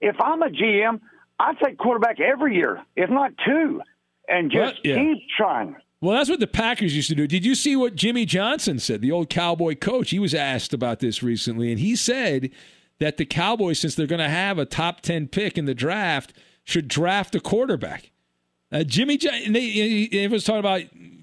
[0.00, 1.00] If I'm a GM,
[1.38, 3.80] I take quarterback every year, if not two,
[4.28, 4.96] and just yeah.
[4.96, 5.76] keep trying.
[6.02, 7.26] Well, that's what the Packers used to do.
[7.26, 10.10] Did you see what Jimmy Johnson said, the old Cowboy coach?
[10.10, 12.50] He was asked about this recently, and he said
[12.98, 16.34] that the Cowboys, since they're going to have a top 10 pick in the draft,
[16.64, 18.10] should draft a quarterback.
[18.72, 20.82] Uh, Jimmy, Jo- and they, he he was talking about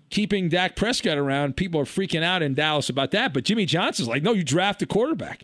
[0.10, 1.58] keeping Dak Prescott around.
[1.58, 4.82] People are freaking out in Dallas about that, but Jimmy Johnson's like, no, you draft
[4.82, 5.44] a quarterback.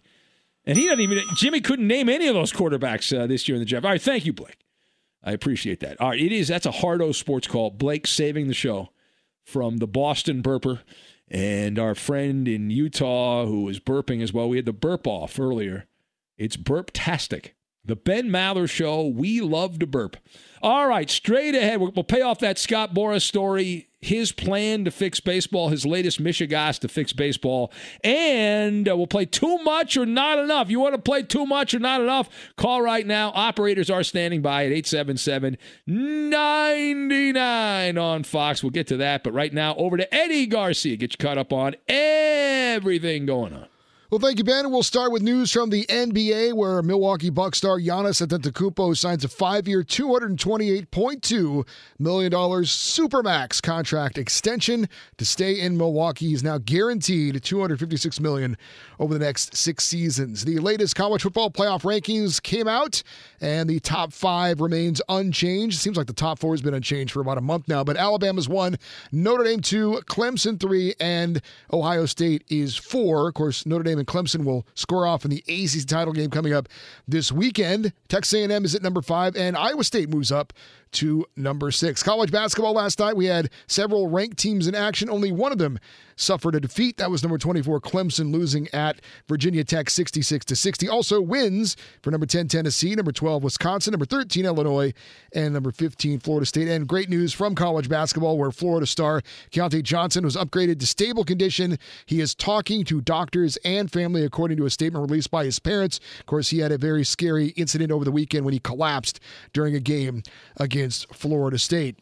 [0.66, 3.60] And he doesn't even, Jimmy couldn't name any of those quarterbacks uh, this year in
[3.60, 3.86] the draft.
[3.86, 4.58] All right, thank you, Blake.
[5.24, 6.00] I appreciate that.
[6.00, 7.70] All right, it is, that's a hard O sports call.
[7.70, 8.90] Blake saving the show
[9.44, 10.82] from the Boston burper
[11.30, 14.48] and our friend in Utah who was burping as well.
[14.48, 15.86] We had the burp off earlier.
[16.38, 17.52] It's burptastic.
[17.86, 19.06] The Ben Maller Show.
[19.06, 20.18] We love to burp.
[20.64, 21.82] All right, straight ahead.
[21.82, 26.80] We'll pay off that Scott Boras story, his plan to fix baseball, his latest Michigas
[26.80, 27.70] to fix baseball,
[28.02, 30.70] and uh, we'll play too much or not enough.
[30.70, 32.30] You want to play too much or not enough?
[32.56, 33.34] Call right now.
[33.36, 38.64] Operators are standing by at 877 99 on Fox.
[38.64, 39.26] We'll get to that.
[39.26, 40.96] But right now, over to Eddie Garcia.
[40.96, 43.68] Get you caught up on everything going on.
[44.14, 44.70] Well, thank you, Ben.
[44.70, 49.28] We'll start with news from the NBA, where Milwaukee Bucks star Giannis Antetokounmpo signs a
[49.28, 56.28] five-year, $228.2 million supermax contract extension to stay in Milwaukee.
[56.28, 58.56] He's now guaranteed 256 million
[59.00, 60.46] over the next six seasons.
[60.46, 63.02] The latest college football playoff rankings came out,
[63.42, 65.80] and the top five remains unchanged.
[65.80, 68.48] Seems like the top four has been unchanged for about a month now, but Alabama's
[68.48, 68.78] one,
[69.12, 73.30] Notre Dame two, Clemson three, and Ohio State is four.
[73.30, 76.54] Of course, Notre Dame and Clemson will score off in the ACC title game coming
[76.54, 76.68] up
[77.08, 77.94] this weekend.
[78.10, 80.52] Texas A&M is at number five, and Iowa State moves up
[80.94, 82.04] to number six.
[82.04, 85.10] College basketball last night, we had several ranked teams in action.
[85.10, 85.80] Only one of them
[86.16, 86.98] suffered a defeat.
[86.98, 90.90] That was number 24 Clemson losing at Virginia Tech 66 to 60.
[90.90, 94.94] Also wins for number 10 Tennessee, number 12 Wisconsin, number 13 Illinois,
[95.34, 96.68] and number 15 Florida State.
[96.68, 101.24] And great news from college basketball where Florida star Keyontae Johnson was upgraded to stable
[101.24, 101.78] condition.
[102.06, 106.00] He is talking to doctors and family according to a statement released by his parents.
[106.20, 109.20] Of course, he had a very scary incident over the weekend when he collapsed
[109.54, 110.24] during a game
[110.58, 111.98] against Florida State.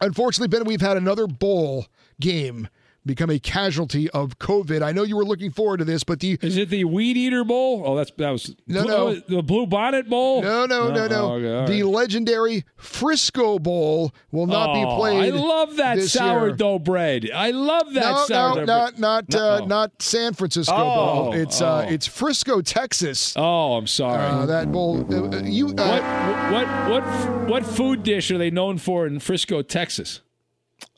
[0.00, 1.86] Unfortunately, Ben, we've had another bowl
[2.20, 2.68] game
[3.06, 4.82] become a casualty of COVID.
[4.82, 7.44] I know you were looking forward to this, but the is it the Weed Eater
[7.44, 7.82] Bowl?
[7.84, 8.96] Oh, that's that was No, Blue- no.
[9.08, 10.42] oh, the Blue Bonnet Bowl.
[10.42, 11.30] No, no, no, no.
[11.30, 15.32] Oh, okay, all the legendary Frisco Bowl will not be Oh, played.
[15.32, 16.06] I love that year.
[16.08, 17.30] sourdough bread.
[17.34, 19.00] I love that No, sourdough no, not bread.
[19.00, 20.84] not uh, not San Francisco Oh,
[21.24, 21.32] Bowl.
[21.34, 21.92] It's uh, oh.
[21.92, 23.34] it's Frisco, Texas.
[23.36, 24.22] Oh, I'm sorry.
[24.22, 25.06] Uh, that bowl.
[25.12, 29.18] uh, uh, you uh, what what what what food dish are they known for in
[29.20, 30.20] Frisco, Texas?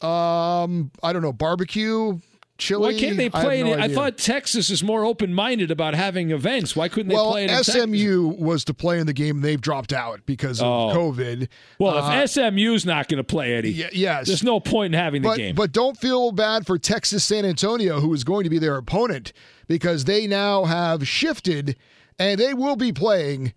[0.01, 2.19] Um, I don't know, barbecue,
[2.59, 2.95] chili.
[2.95, 3.81] Why can't they I play no it?
[3.81, 6.75] I thought Texas is more open minded about having events.
[6.77, 7.75] Why couldn't they Well, play it Texas?
[7.83, 9.41] SMU was to play in the game.
[9.41, 10.93] They've dropped out because of Oh.
[10.95, 11.49] COVID.
[11.79, 14.27] Well, Uh, if SMU's not going to play Eddie, y- yes.
[14.27, 15.55] there's no point in having the but, game.
[15.55, 19.33] But don't feel bad for Texas San Antonio, who is going to be their opponent,
[19.69, 21.77] because they now have shifted
[22.19, 23.53] and they will be playing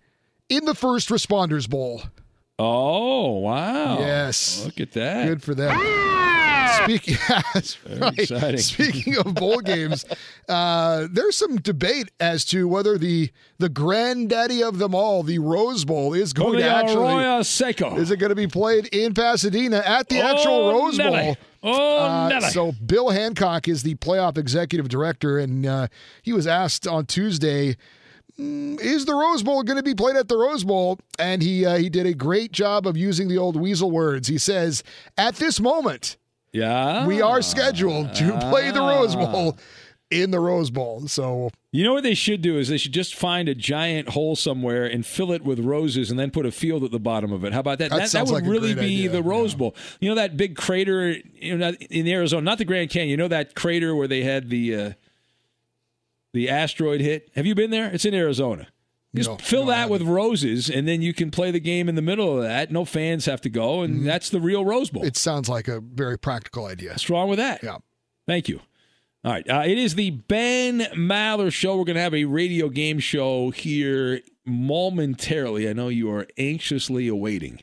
[0.48, 2.02] in the First Responders Bowl.
[2.58, 3.98] Oh wow!
[3.98, 4.64] Yes.
[4.64, 5.26] look at that.
[5.26, 5.76] Good for them.
[6.82, 7.16] Speaking,
[8.40, 8.58] right.
[8.58, 10.04] Speaking of bowl games,
[10.48, 15.84] uh, there's some debate as to whether the the granddaddy of them all, the Rose
[15.84, 17.96] Bowl, is going to actually Arroyo Seco.
[17.96, 21.22] is it going to be played in Pasadena at the actual Oh, Rose Nelly.
[21.24, 21.36] Bowl?
[21.62, 25.88] Oh, Uh, so Bill Hancock is the playoff executive director, and uh,
[26.22, 27.76] he was asked on Tuesday,
[28.40, 31.64] "Mm, "Is the Rose Bowl going to be played at the Rose Bowl?" And he
[31.64, 34.28] uh, he did a great job of using the old weasel words.
[34.28, 34.82] He says,
[35.16, 36.16] "At this moment,
[36.52, 37.06] Yeah.
[37.06, 39.56] we are scheduled to play the Rose Bowl
[40.10, 43.14] in the Rose Bowl." So You know what they should do is they should just
[43.14, 46.82] find a giant hole somewhere and fill it with roses and then put a field
[46.84, 47.52] at the bottom of it.
[47.52, 47.90] How about that?
[47.90, 49.74] That That, sounds would like really be idea, the Rose Bowl.
[50.00, 53.10] You know that big crater you know, in Arizona, not the Grand Canyon.
[53.10, 54.90] You know that crater where they had the uh,
[56.36, 57.30] the asteroid hit?
[57.34, 57.90] Have you been there?
[57.92, 58.68] It's in Arizona.
[59.14, 62.02] Just No, fill that with roses, and then you can play the game in the
[62.02, 62.70] middle of that.
[62.70, 64.04] No fans have to go, and Mm-hmm.
[64.06, 65.04] that's the real Rose Bowl.
[65.04, 66.90] it sounds like a very practical idea.
[66.90, 67.62] What's wrong with that?
[67.62, 67.78] Yeah.
[68.26, 68.60] Thank you.
[69.24, 69.48] All right.
[69.48, 71.78] Uh, it is the Ben Maller Show.
[71.78, 75.68] We're going to have a radio game show here momentarily.
[75.68, 77.60] I know you are anxiously awaiting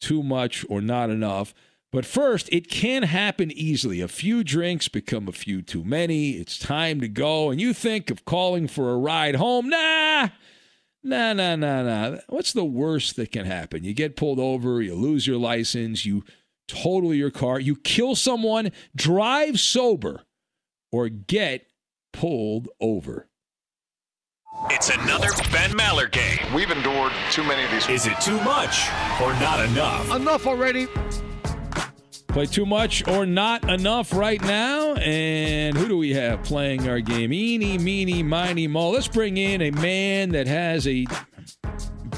[0.00, 1.52] too much or not enough.
[1.92, 4.00] But first, it can happen easily.
[4.00, 6.32] A few drinks become a few too many.
[6.32, 7.50] It's time to go.
[7.50, 9.68] And you think of calling for a ride home.
[9.68, 10.28] Nah.
[11.02, 12.18] Nah, nah, nah, nah.
[12.28, 13.82] What's the worst that can happen?
[13.82, 16.24] You get pulled over, you lose your license, you
[16.68, 20.22] total your car, you kill someone, drive sober,
[20.92, 21.66] or get
[22.12, 23.28] pulled over.
[24.68, 26.38] It's another Ben Maller game.
[26.54, 27.88] We've endured too many of these.
[27.88, 28.88] Is it too much
[29.20, 30.14] or not enough?
[30.14, 30.86] Enough already.
[32.32, 34.94] Play too much or not enough right now.
[34.94, 37.32] And who do we have playing our game?
[37.32, 38.90] Eeny, meeny, miny, mo.
[38.90, 41.06] Let's bring in a man that has a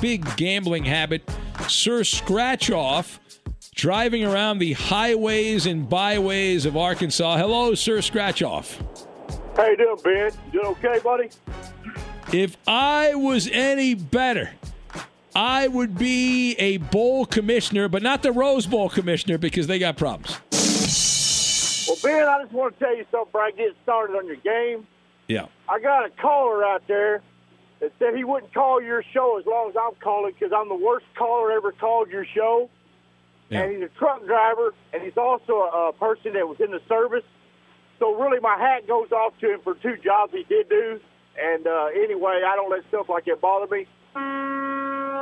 [0.02, 1.22] big gambling habit,
[1.66, 3.20] Sir Scratch Off,
[3.74, 7.38] driving around the highways and byways of Arkansas.
[7.38, 8.82] Hello, Sir Scratch Off.
[9.56, 10.32] How you doing, Ben?
[10.52, 11.30] You doing okay, buddy?
[12.32, 14.50] If I was any better,
[15.35, 19.97] I would be a bowl commissioner, but not the Rose Bowl commissioner because they got
[19.97, 20.41] problems.
[21.89, 24.37] Well, Ben, I just want to tell you something before I get started on your
[24.37, 24.87] game.
[25.28, 25.47] Yeah.
[25.68, 27.22] I got a caller out there
[27.80, 30.74] that said he wouldn't call your show as long as I'm calling because I'm the
[30.74, 32.68] worst caller ever called your show.
[33.49, 33.62] Yeah.
[33.62, 36.80] And he's a truck driver, and he's also a, a person that was in the
[36.89, 37.24] service.
[37.99, 41.01] So really, my hat goes off to him for two jobs he did do.
[41.41, 43.87] And uh, anyway, I don't let stuff like that bother me.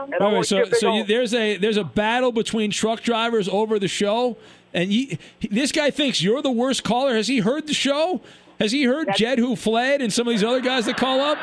[0.05, 3.79] And Wait, wait, so so you, there's a there's a battle between truck drivers over
[3.79, 4.37] the show,
[4.75, 5.17] and you,
[5.51, 7.15] this guy thinks you're the worst caller.
[7.15, 8.21] Has he heard the show?
[8.59, 11.39] Has he heard Jed who fled and some of these other guys that call up?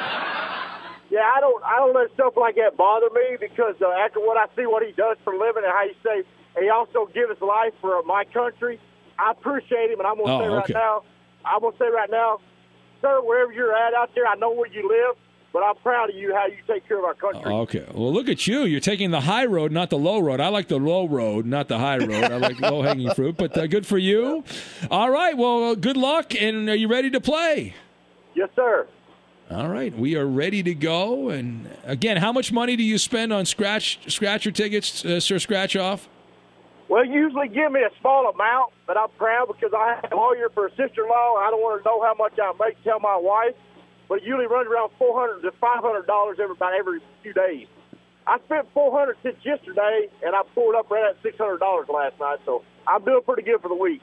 [1.10, 4.38] Yeah, I don't I don't let stuff like that bother me because uh, after what
[4.38, 6.24] I see what he does for a living and how you say
[6.62, 8.80] he also give his life for my country,
[9.18, 11.04] I appreciate him and I'm gonna Oh, say right now,
[11.46, 12.40] I'm gonna say right now,
[13.02, 15.16] sir, wherever you're at out there, I know where you live,
[15.58, 17.52] but I'm proud of you how you take care of our country.
[17.52, 17.84] Okay.
[17.92, 18.66] Well, look at you.
[18.66, 20.40] You're taking the high road, not the low road.
[20.40, 22.26] I like the low road, not the high road.
[22.26, 24.44] I like low hanging fruit, but uh, good for you.
[24.92, 25.36] All right.
[25.36, 26.40] Well, uh, good luck.
[26.40, 27.74] And are you ready to play?
[28.36, 28.86] Yes, sir.
[29.50, 29.98] All right.
[29.98, 31.30] We are ready to go.
[31.30, 35.76] And again, how much money do you spend on scratch scratcher tickets, uh, Sir Scratch
[35.76, 36.08] Off?
[36.88, 40.16] Well, you usually give me a small amount, but I'm proud because I have a
[40.16, 41.36] lawyer for a sister-in-law.
[41.38, 42.82] I don't want to know how much I make.
[42.84, 43.56] Tell my wife,
[44.08, 47.34] but it usually runs around four hundred to five hundred dollars every about every few
[47.34, 47.68] days.
[48.26, 51.88] I spent four hundred since yesterday, and I pulled up right at six hundred dollars
[51.90, 52.40] last night.
[52.46, 54.02] So I'm doing pretty good for the week.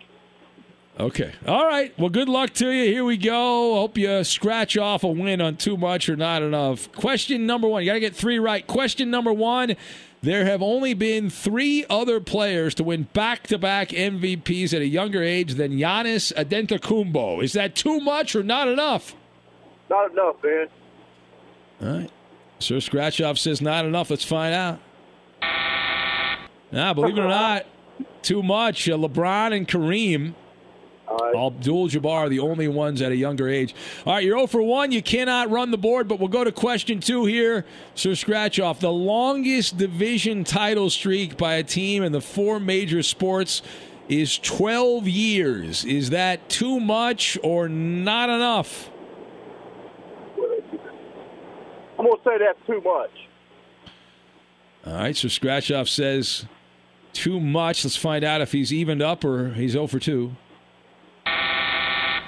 [0.99, 1.33] Okay.
[1.47, 1.97] All right.
[1.99, 2.85] Well, good luck to you.
[2.85, 3.75] Here we go.
[3.75, 6.91] Hope you scratch off a win on too much or not enough.
[6.93, 7.83] Question number one.
[7.83, 8.65] You got to get three right.
[8.65, 9.75] Question number one.
[10.23, 14.87] There have only been three other players to win back to back MVPs at a
[14.87, 17.43] younger age than Giannis Antetokounmpo.
[17.43, 19.15] Is that too much or not enough?
[19.95, 20.69] Not enough, man.
[21.81, 22.11] All right.
[22.59, 24.11] Sir Scratch Off says not enough.
[24.11, 24.81] Let's find out.
[26.73, 27.65] Nah, believe it or not,
[28.23, 28.89] too much.
[28.89, 30.35] Uh, LeBron and Kareem.
[31.09, 33.73] Abdul Jabbar are the only ones at a younger age.
[34.05, 34.91] All right, you're 0 for 1.
[34.91, 37.65] You cannot run the board, but we'll go to question two here.
[37.95, 38.81] Sir Scratch Off.
[38.81, 43.63] The longest division title streak by a team in the four major sports
[44.09, 45.85] is 12 years.
[45.85, 48.91] Is that too much or not enough?
[51.99, 53.29] I'm gonna say that's too much.
[54.87, 56.45] All right, so Scratch Off says
[57.13, 57.85] too much.
[57.85, 60.37] Let's find out if he's evened up or he's 0 for 2.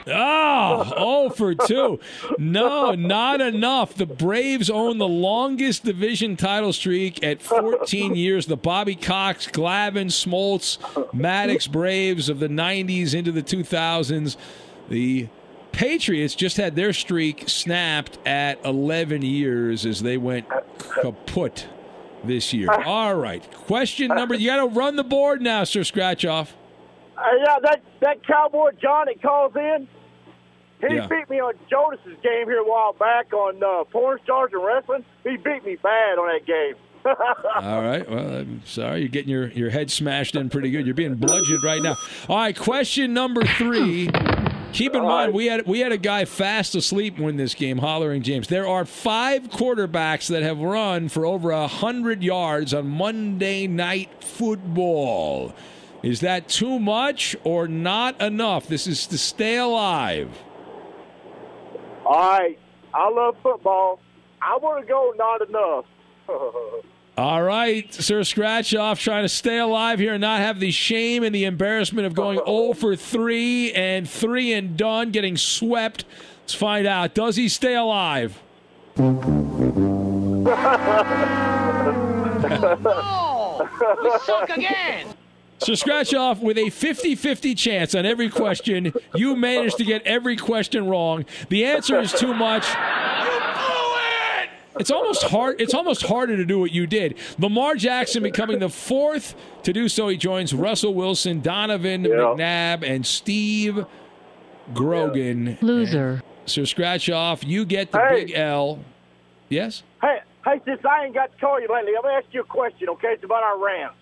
[0.08, 2.00] Oh, oh for 2.
[2.38, 3.94] No, not enough.
[3.94, 8.46] The Braves own the longest division title streak at 14 years.
[8.46, 10.78] The Bobby Cox, Glavine, Smoltz,
[11.10, 14.36] Maddux Braves of the 90s into the 2000s.
[14.88, 15.28] The
[15.76, 20.46] Patriots just had their streak snapped at 11 years as they went
[20.78, 21.66] kaput
[22.24, 22.70] this year.
[22.86, 23.44] All right.
[23.52, 24.34] Question number.
[24.36, 26.56] You got to run the board now, Sir Scratch Off.
[27.14, 29.86] Uh, yeah, that that cowboy John that calls in,
[30.88, 31.06] he Yeah.
[31.08, 35.04] beat me on Jonas's game here a while back on uh, porn stars and wrestling.
[35.24, 36.74] He beat me bad on that game.
[37.06, 38.10] All right.
[38.10, 39.00] Well, I'm sorry.
[39.00, 40.86] You're getting your, your head smashed in pretty good.
[40.86, 41.96] You're being bludgeoned right now.
[42.30, 42.56] All right.
[42.56, 44.08] Question number three.
[44.76, 48.20] Keep in mind, we had we had a guy fast asleep win this game, hollering
[48.20, 48.46] James.
[48.48, 54.22] There are five quarterbacks that have run for over a hundred yards on Monday Night
[54.22, 55.54] Football.
[56.02, 58.66] Is that too much or not enough?
[58.66, 60.38] This is to stay alive.
[62.04, 62.58] All right,
[62.92, 63.98] I love football.
[64.42, 66.84] I want to go not enough.
[67.18, 71.22] All right, Sir Scratch Off trying to stay alive here and not have the shame
[71.22, 76.04] and the embarrassment of going 0 for 3 and 3 and done, getting swept.
[76.42, 77.14] Let's find out.
[77.14, 78.42] Does he stay alive?
[82.48, 83.68] Oh,
[84.02, 85.08] we suck again.
[85.58, 90.02] So, Scratch Off, with a 50 50 chance on every question, you managed to get
[90.06, 91.24] every question wrong.
[91.48, 92.66] The answer is too much.
[94.78, 95.60] It's almost hard.
[95.60, 97.16] It's almost harder to do what you did.
[97.38, 100.08] Lamar Jackson becoming the fourth to do so.
[100.08, 103.84] He joins Russell Wilson, Donovan McNabb, and Steve
[104.74, 105.58] Grogan.
[105.60, 106.22] Loser.
[106.46, 107.44] So scratch off.
[107.44, 108.24] You get the Hey.
[108.26, 108.80] big L.
[109.48, 109.82] Yes.
[110.02, 112.44] hey, hey, since I ain't got to call you lately, I'm gonna ask you a
[112.44, 112.88] question.
[112.90, 113.94] Okay, it's about our Rams.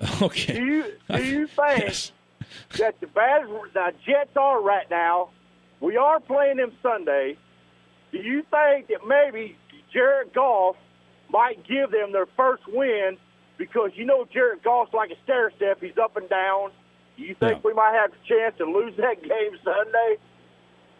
[0.22, 0.54] Okay.
[0.54, 1.94] Do you do you think
[2.78, 5.30] that the bad the Jets are right now?
[5.80, 7.36] We are playing them Sunday.
[8.12, 9.56] Do you think that maybe
[9.96, 10.76] Jared Goff
[11.30, 13.16] might give them their first win
[13.56, 15.78] because you know Jared Goff's like a stair step.
[15.80, 16.70] He's up and down.
[17.16, 20.18] You think we might have a chance to lose that game Sunday?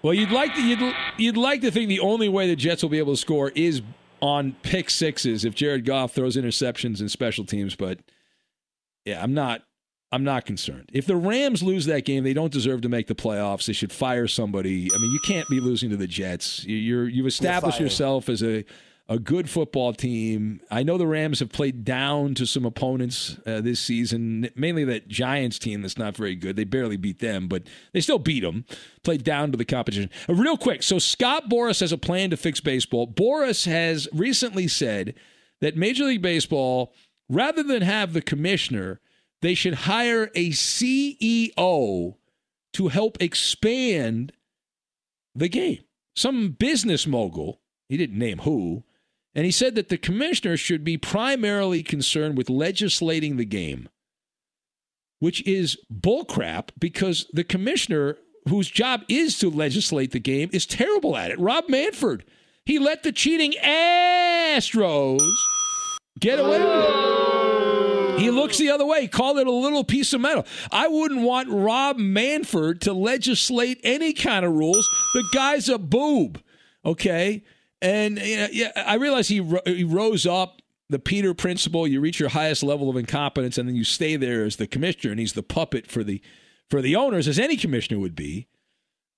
[0.01, 2.89] Well, you'd like to you'd, you'd like to think the only way the Jets will
[2.89, 3.83] be able to score is
[4.21, 7.77] on pick sixes if Jared Goff throws interceptions and special teams.
[7.77, 7.99] But
[9.05, 9.63] yeah, I'm not
[10.13, 10.89] I'm not concerned.
[10.93, 13.67] If the Rams lose that game, they don't deserve to make the playoffs.
[13.67, 14.89] They should fire somebody.
[14.95, 16.65] I mean, you can't be losing to the Jets.
[16.65, 18.65] You- You're you've established yourself as a
[19.09, 20.61] a good football team.
[20.69, 25.07] I know the Rams have played down to some opponents uh, this season, mainly that
[25.07, 26.57] Giants team that's not very good.
[26.57, 28.65] They barely beat them, but they still beat them.
[29.05, 30.11] Played down to the competition.
[30.29, 33.07] Uh, real quick, so Scott Boras has a plan to fix baseball.
[33.07, 35.15] Boras has recently said
[35.61, 36.93] that Major League Baseball,
[37.29, 39.01] rather than have the commissioner,
[39.43, 42.17] they should hire a CEO
[42.73, 44.33] to help expand
[45.35, 45.81] the game.
[46.15, 48.85] Some business mogul, he didn't name who,
[49.35, 53.89] and he said that the commissioner should be primarily concerned with legislating the game,
[55.19, 58.17] which is bullcrap because the commissioner,
[58.49, 61.39] whose job is to legislate the game, is terrible at it.
[61.39, 62.25] Rob Manfred,
[62.65, 65.21] he let the cheating Astros
[66.19, 67.26] get away with it.
[68.19, 69.07] He looks the other way.
[69.07, 70.47] Called it a little piece of metal.
[70.71, 74.89] I wouldn't want Rob Manfred to legislate any kind of rules.
[75.15, 76.41] The guy's a boob,
[76.85, 77.45] okay?
[77.83, 81.87] And yeah, I realize he he rose up the Peter principle.
[81.87, 85.11] You reach your highest level of incompetence, and then you stay there as the commissioner,
[85.13, 86.23] and he's the puppet for the
[86.71, 88.49] for the owners, as any commissioner would be.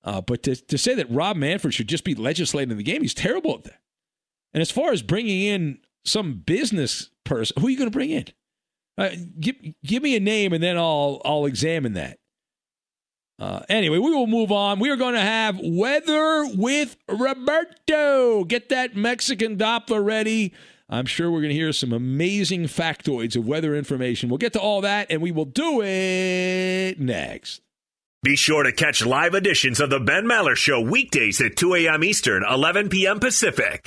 [0.04, 3.14] Uh, but to, to say that Rob Manfred should just be legislating the game, he's
[3.14, 3.80] terrible at that.
[4.54, 8.10] And as far as bringing in some business person, who are you going to bring
[8.10, 8.26] in?
[8.98, 12.18] Uh, give give me a name, and then I'll I'll examine that.
[13.38, 14.80] Uh, anyway, we will move on.
[14.80, 18.42] We are going to have weather with Roberto.
[18.42, 20.52] Get that Mexican Doppler ready.
[20.88, 24.28] I'm sure we're going to hear some amazing factoids of weather information.
[24.28, 27.60] We'll get to all that, and we will do it next.
[28.24, 32.02] Be sure to catch live editions of the Ben Maller Show weekdays at 2 a.m.
[32.02, 33.20] Eastern, 11 p.m.
[33.20, 33.86] Pacific.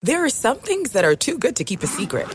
[0.00, 2.34] There are some things that are too good to keep a secret.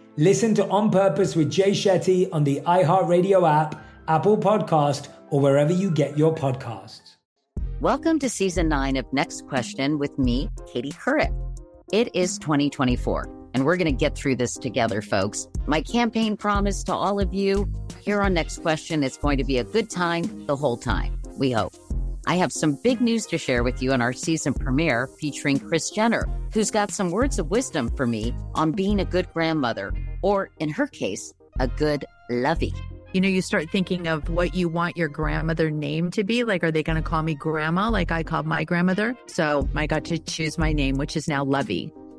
[0.17, 5.71] Listen to On Purpose with Jay Shetty on the iHeartRadio app, Apple Podcast, or wherever
[5.71, 7.15] you get your podcasts.
[7.79, 11.33] Welcome to season nine of Next Question with me, Katie Couric.
[11.93, 15.47] It is 2024, and we're going to get through this together, folks.
[15.65, 19.59] My campaign promise to all of you here on Next Question is going to be
[19.59, 21.21] a good time the whole time.
[21.37, 21.73] We hope.
[22.27, 25.89] I have some big news to share with you in our season premiere featuring Kris
[25.89, 29.91] Jenner, who's got some words of wisdom for me on being a good grandmother,
[30.21, 32.73] or in her case, a good lovey.
[33.13, 36.43] you know, you start thinking of what you want your grandmother name to be.
[36.43, 39.15] Like, are they going to call me grandma like I called my grandmother?
[39.27, 41.93] So I got to choose my name, which is now Lovey.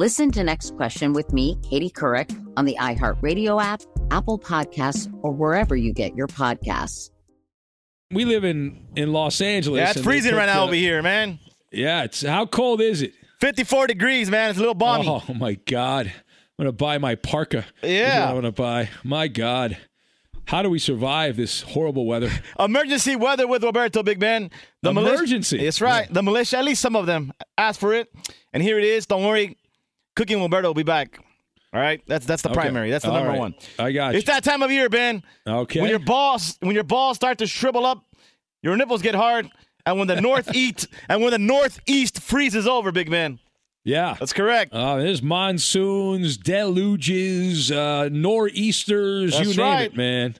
[0.00, 5.30] Listen to Next Question with me, Katie Couric, on the iHeartRadio app, Apple Podcasts, or
[5.30, 7.10] wherever you get your podcasts.
[8.10, 9.78] We live in in Los Angeles.
[9.78, 11.38] Yeah, it's freezing right now the- over here, man.
[11.70, 13.12] Yeah, it's how cold is it?
[13.42, 14.48] 54 degrees, man.
[14.48, 15.06] It's a little balmy.
[15.06, 16.06] Oh my god.
[16.06, 16.12] I'm
[16.64, 17.66] gonna buy my parka.
[17.82, 18.26] Yeah.
[18.26, 18.88] I'm gonna buy.
[19.04, 19.76] My God.
[20.46, 22.30] How do we survive this horrible weather?
[22.58, 24.50] Emergency weather with Roberto, big man.
[24.80, 25.58] The militia- Emergency.
[25.62, 26.10] That's right.
[26.10, 28.10] The militia, at least some of them, asked for it.
[28.54, 29.04] And here it is.
[29.04, 29.58] Don't worry.
[30.20, 31.18] Cooking with Roberto will be back.
[31.72, 32.02] All right?
[32.06, 32.60] That's that's the Okay.
[32.60, 32.90] primary.
[32.90, 33.38] That's the All number right.
[33.38, 33.54] one.
[33.78, 34.34] I got It's you.
[34.34, 35.22] that time of year, Ben.
[35.46, 35.80] Okay.
[35.80, 38.04] When your balls when your balls start to shrivel up,
[38.62, 39.48] your nipples get hard,
[39.86, 43.38] and when the north eat and when the northeast freezes over, big man.
[43.82, 44.14] Yeah.
[44.20, 44.74] That's correct.
[44.74, 49.82] Uh, there's monsoons, deluges, uh, nor'easters, That's you name right.
[49.86, 50.34] it, man.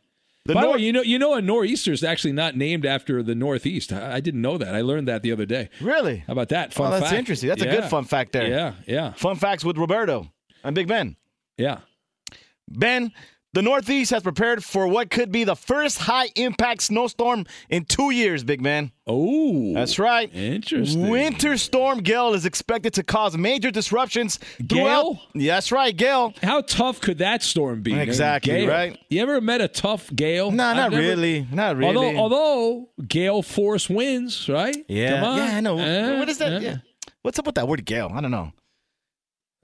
[0.50, 2.84] The By the nor- way, you know, you know, a nor'easter is actually not named
[2.84, 3.92] after the Northeast.
[3.92, 4.74] I, I didn't know that.
[4.74, 5.68] I learned that the other day.
[5.80, 6.24] Really?
[6.26, 6.72] How about that?
[6.74, 7.18] Fun oh, that's fact.
[7.20, 7.48] interesting.
[7.48, 8.48] That's a good fun fact there.
[8.48, 10.28] Yeah, yeah, Fun facts with Roberto
[10.64, 11.14] and Big Ben.
[11.56, 11.78] yeah.
[12.68, 13.12] Ben,
[13.52, 18.10] the Northeast has prepared for what could be the first high impact snowstorm in two
[18.10, 18.92] years, big man.
[19.08, 20.32] Oh, that's right.
[20.32, 21.08] Interesting.
[21.08, 24.38] Winter Storm Gale is expected to cause major disruptions
[24.68, 24.68] throughout.
[25.14, 25.20] Gale?
[25.34, 26.32] Yeah, that's right, Gale.
[26.42, 27.92] How tough could that storm be?
[27.98, 28.68] Exactly, Gale.
[28.68, 28.98] right?
[29.08, 30.52] You ever met a tough gale?
[30.52, 31.46] No, I've not never- really.
[31.50, 31.96] Not really.
[31.96, 34.76] Although, although gale force winds, right?
[34.88, 35.36] yeah, Come on.
[35.38, 35.78] yeah, I know.
[35.78, 36.52] Eh, what is that?
[36.52, 36.58] eh.
[36.60, 36.76] Yeah.
[37.22, 38.10] What's up with that word Gale?
[38.14, 38.52] I don't know.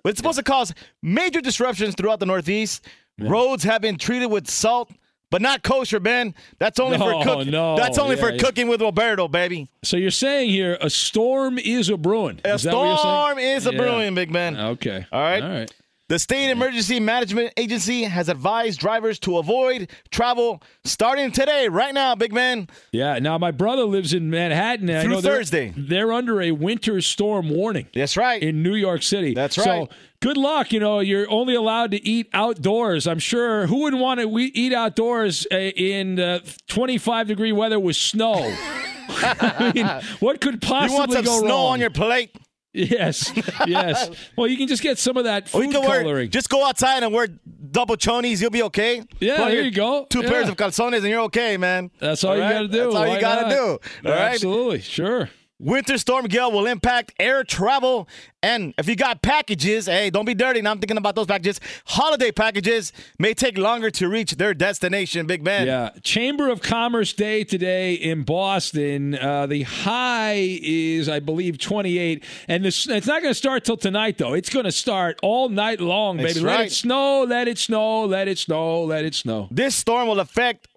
[0.03, 2.85] But it's supposed to cause major disruptions throughout the Northeast.
[3.19, 4.91] Roads have been treated with salt,
[5.31, 6.35] but not kosher, Ben.
[6.59, 7.51] That's only No, for cooking.
[7.51, 8.39] no, That's only yeah, for yeah.
[8.39, 9.69] cooking with Roberto, baby.
[9.83, 12.41] So you're saying here a storm is a brewing?
[12.45, 13.79] A Is that what you're storm is a Yeah.
[13.79, 14.57] brewing, big man.
[14.57, 15.07] Okay.
[15.11, 15.43] All right.
[15.43, 15.75] All right.
[16.09, 22.15] The state emergency management agency has advised drivers to avoid travel starting today, right now,
[22.15, 22.69] big man.
[22.93, 23.19] Yeah.
[23.19, 24.89] Now my brother lives in Manhattan.
[24.89, 25.75] And I Through know they're- Thursday.
[25.77, 27.89] They're, under a winter storm warning.
[27.93, 28.41] That's right.
[28.41, 29.35] In New York City.
[29.35, 29.65] That's right.
[29.65, 29.89] So
[30.21, 30.73] good luck.
[30.73, 33.09] You know, you're only allowed to eat outdoors.
[33.09, 36.39] I'm sure who would want to eat outdoors uh, in uh,
[36.69, 38.35] 25 degree weather with snow?
[39.09, 39.87] I mean,
[40.21, 41.73] what could possibly you want some go snow wrong?
[41.73, 42.31] on your plate?
[42.77, 43.33] Yes,
[43.67, 44.11] yes.
[44.37, 46.31] Well, you can just get some of that food can wear, coloring.
[46.31, 47.27] just go outside and wear
[47.71, 48.41] double chonies.
[48.41, 49.03] You'll be okay.
[49.19, 50.07] Yeah, Put there you go.
[50.11, 50.29] Two Yeah.
[50.29, 51.91] pairs of calzones and you're okay, man.
[51.99, 52.53] That's all, you right?
[52.53, 52.77] got to do.
[52.79, 53.63] That's all Why you got to do.
[54.11, 54.33] All right.
[54.35, 55.31] Absolutely, sure.
[55.59, 58.09] Winter storm Gale will impact air travel.
[58.43, 60.61] And if you got packages, hey, don't be dirty.
[60.61, 61.61] Now I'm thinking about those packages.
[61.87, 65.67] Holiday packages may take longer to reach their destination, Big man.
[65.67, 69.15] Yeah, Chamber of Commerce Day today in Boston.
[69.15, 73.79] Uh, the high is, I believe, 28, and this, it's not going to start till
[73.79, 74.35] tonight, though.
[74.35, 76.29] It's going to start all night long, baby.
[76.35, 76.67] That's Let right.
[76.67, 79.49] it snow, let it snow, let it snow, let it snow.
[79.51, 80.69] This storm will affect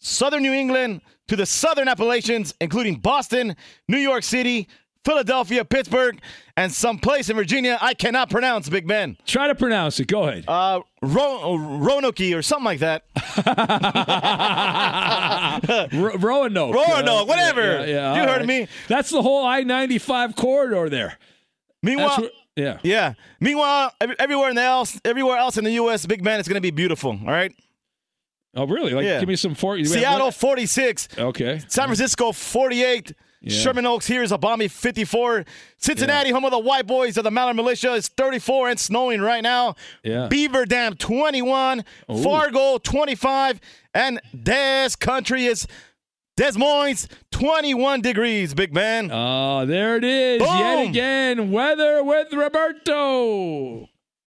[0.00, 3.56] southern New England to the southern Appalachians, including Boston,
[3.88, 4.68] New York City,
[5.04, 6.20] Philadelphia, Pittsburgh,
[6.56, 9.16] and some place in Virginia I cannot pronounce, Big Ben.
[9.26, 10.08] Try to pronounce it.
[10.08, 10.44] Go ahead.
[10.48, 13.04] Uh, Ro- Roanoke or something like that.
[15.92, 16.74] Ro- Roanoke.
[16.74, 17.62] Roanoke, Uh, whatever.
[17.62, 18.66] Yeah, yeah, You heard me.
[18.88, 21.18] That's the whole I 95 corridor there.
[21.82, 22.78] Meanwhile, where- yeah.
[22.82, 23.14] yeah.
[23.40, 26.56] Meanwhile, ev- everywhere in the else, everywhere else in the U.S., Big Ben, it's going
[26.56, 27.10] to be beautiful.
[27.12, 27.54] All right.
[28.58, 28.92] Oh, really?
[28.92, 29.20] Like, Yeah.
[29.20, 31.60] give me some for Seattle 46, Okay.
[31.68, 33.12] San Francisco 48.
[33.40, 33.56] Yeah.
[33.56, 35.44] Sherman Oaks here is a balmy 54.
[35.76, 39.44] Cincinnati, home of the White Boys of the Mallard Militia, is 34 and snowing right
[39.44, 39.76] now.
[40.02, 40.26] Yeah.
[40.26, 41.84] Beaver Dam 21.
[42.10, 42.22] Ooh.
[42.22, 43.60] Fargo 25.
[43.94, 45.68] And Des Country is
[46.36, 49.08] Des Moines 21 degrees, big man.
[49.12, 50.40] Oh, there it is.
[50.42, 53.88] Yet again, weather with Roberto.